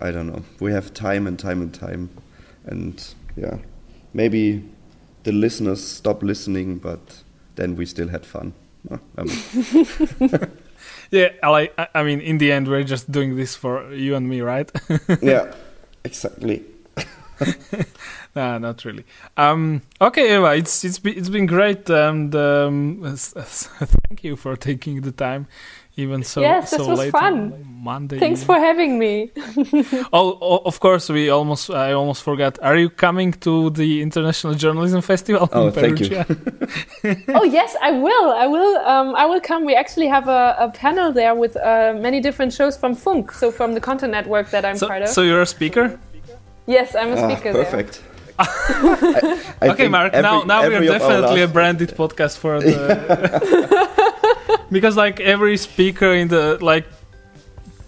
[0.00, 0.42] I don't know.
[0.58, 2.10] We have time and time and time,
[2.66, 3.58] and yeah
[4.14, 4.64] maybe
[5.24, 7.22] the listeners stop listening, but
[7.56, 8.54] then we still had fun.
[8.90, 9.28] Um.
[11.10, 14.40] yeah, I I mean, in the end, we're just doing this for you and me,
[14.40, 14.70] right?
[15.22, 15.52] yeah,
[16.04, 16.64] exactly.
[18.36, 19.04] nah, not really.
[19.36, 25.00] Um, okay, Eva, it's it's been, it's been great, and um, thank you for taking
[25.00, 25.46] the time.
[25.96, 27.52] Even so Yes, this so was late fun.
[27.84, 28.18] Monday.
[28.18, 28.56] Thanks evening.
[28.56, 29.30] for having me.
[30.12, 32.58] Oh, oh, of course, we almost I almost forgot.
[32.62, 36.24] Are you coming to the International Journalism Festival Oh, in thank you.
[37.38, 38.30] Oh yes, I will.
[38.32, 38.76] I will.
[38.78, 39.64] Um, I will come.
[39.64, 43.50] We actually have a, a panel there with uh, many different shows from Funk, so
[43.50, 45.08] from the Content Network that I'm so, part of.
[45.08, 45.98] so you're a speaker?
[46.66, 47.64] yes, I'm a Ah, speaker there.
[47.64, 48.02] perfect.
[48.38, 50.12] I- I okay, Mark.
[50.12, 52.74] every- now, now we are every of definitely a branded podcast for the
[54.74, 56.86] because like every speaker in the like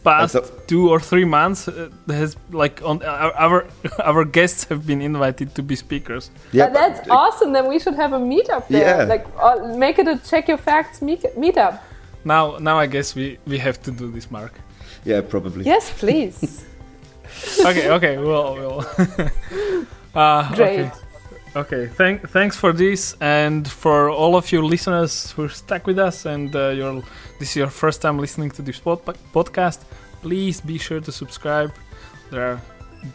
[0.06, 3.66] past That's two or three months uh, has like on our, our
[4.10, 6.30] our guests have been invited to be speakers.
[6.52, 7.52] Yeah, But that's but- awesome.
[7.52, 8.98] Then we should have a meetup there.
[8.98, 9.14] Yeah.
[9.14, 11.74] Like uh, make it a check your facts meetup.
[12.24, 14.52] Now, now I guess we we have to do this, Mark.
[15.04, 15.64] Yeah, probably.
[15.64, 16.64] Yes, please.
[17.70, 18.80] okay, okay, we'll we'll.
[20.14, 20.80] uh, Great.
[20.80, 21.05] Okay.
[21.56, 26.26] Okay, thank, thanks for this, and for all of you listeners who stuck with us,
[26.26, 27.02] and uh, you're,
[27.38, 29.02] this is your first time listening to this pod-
[29.32, 29.80] podcast.
[30.20, 31.72] Please be sure to subscribe.
[32.30, 32.60] There, are,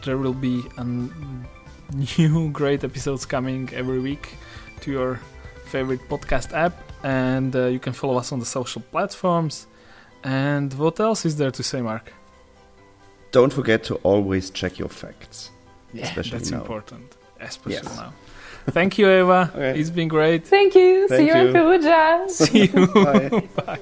[0.04, 0.64] there will be
[2.18, 4.34] new great episodes coming every week
[4.80, 5.20] to your
[5.66, 6.74] favorite podcast app,
[7.04, 9.68] and uh, you can follow us on the social platforms.
[10.24, 12.12] And what else is there to say, Mark?
[13.30, 15.50] Don't forget to always check your facts.
[15.92, 16.60] Yeah, Especially that's now.
[16.60, 17.96] important, especially Yes.
[17.96, 18.12] now.
[18.70, 19.50] Thank you, Eva.
[19.54, 19.78] Okay.
[19.78, 20.46] It's been great.
[20.46, 21.08] Thank you.
[21.08, 21.52] Thank See you in you.
[21.52, 22.24] Perugia.
[22.28, 22.86] See you.
[22.86, 23.48] Bye.
[23.66, 23.80] Bye.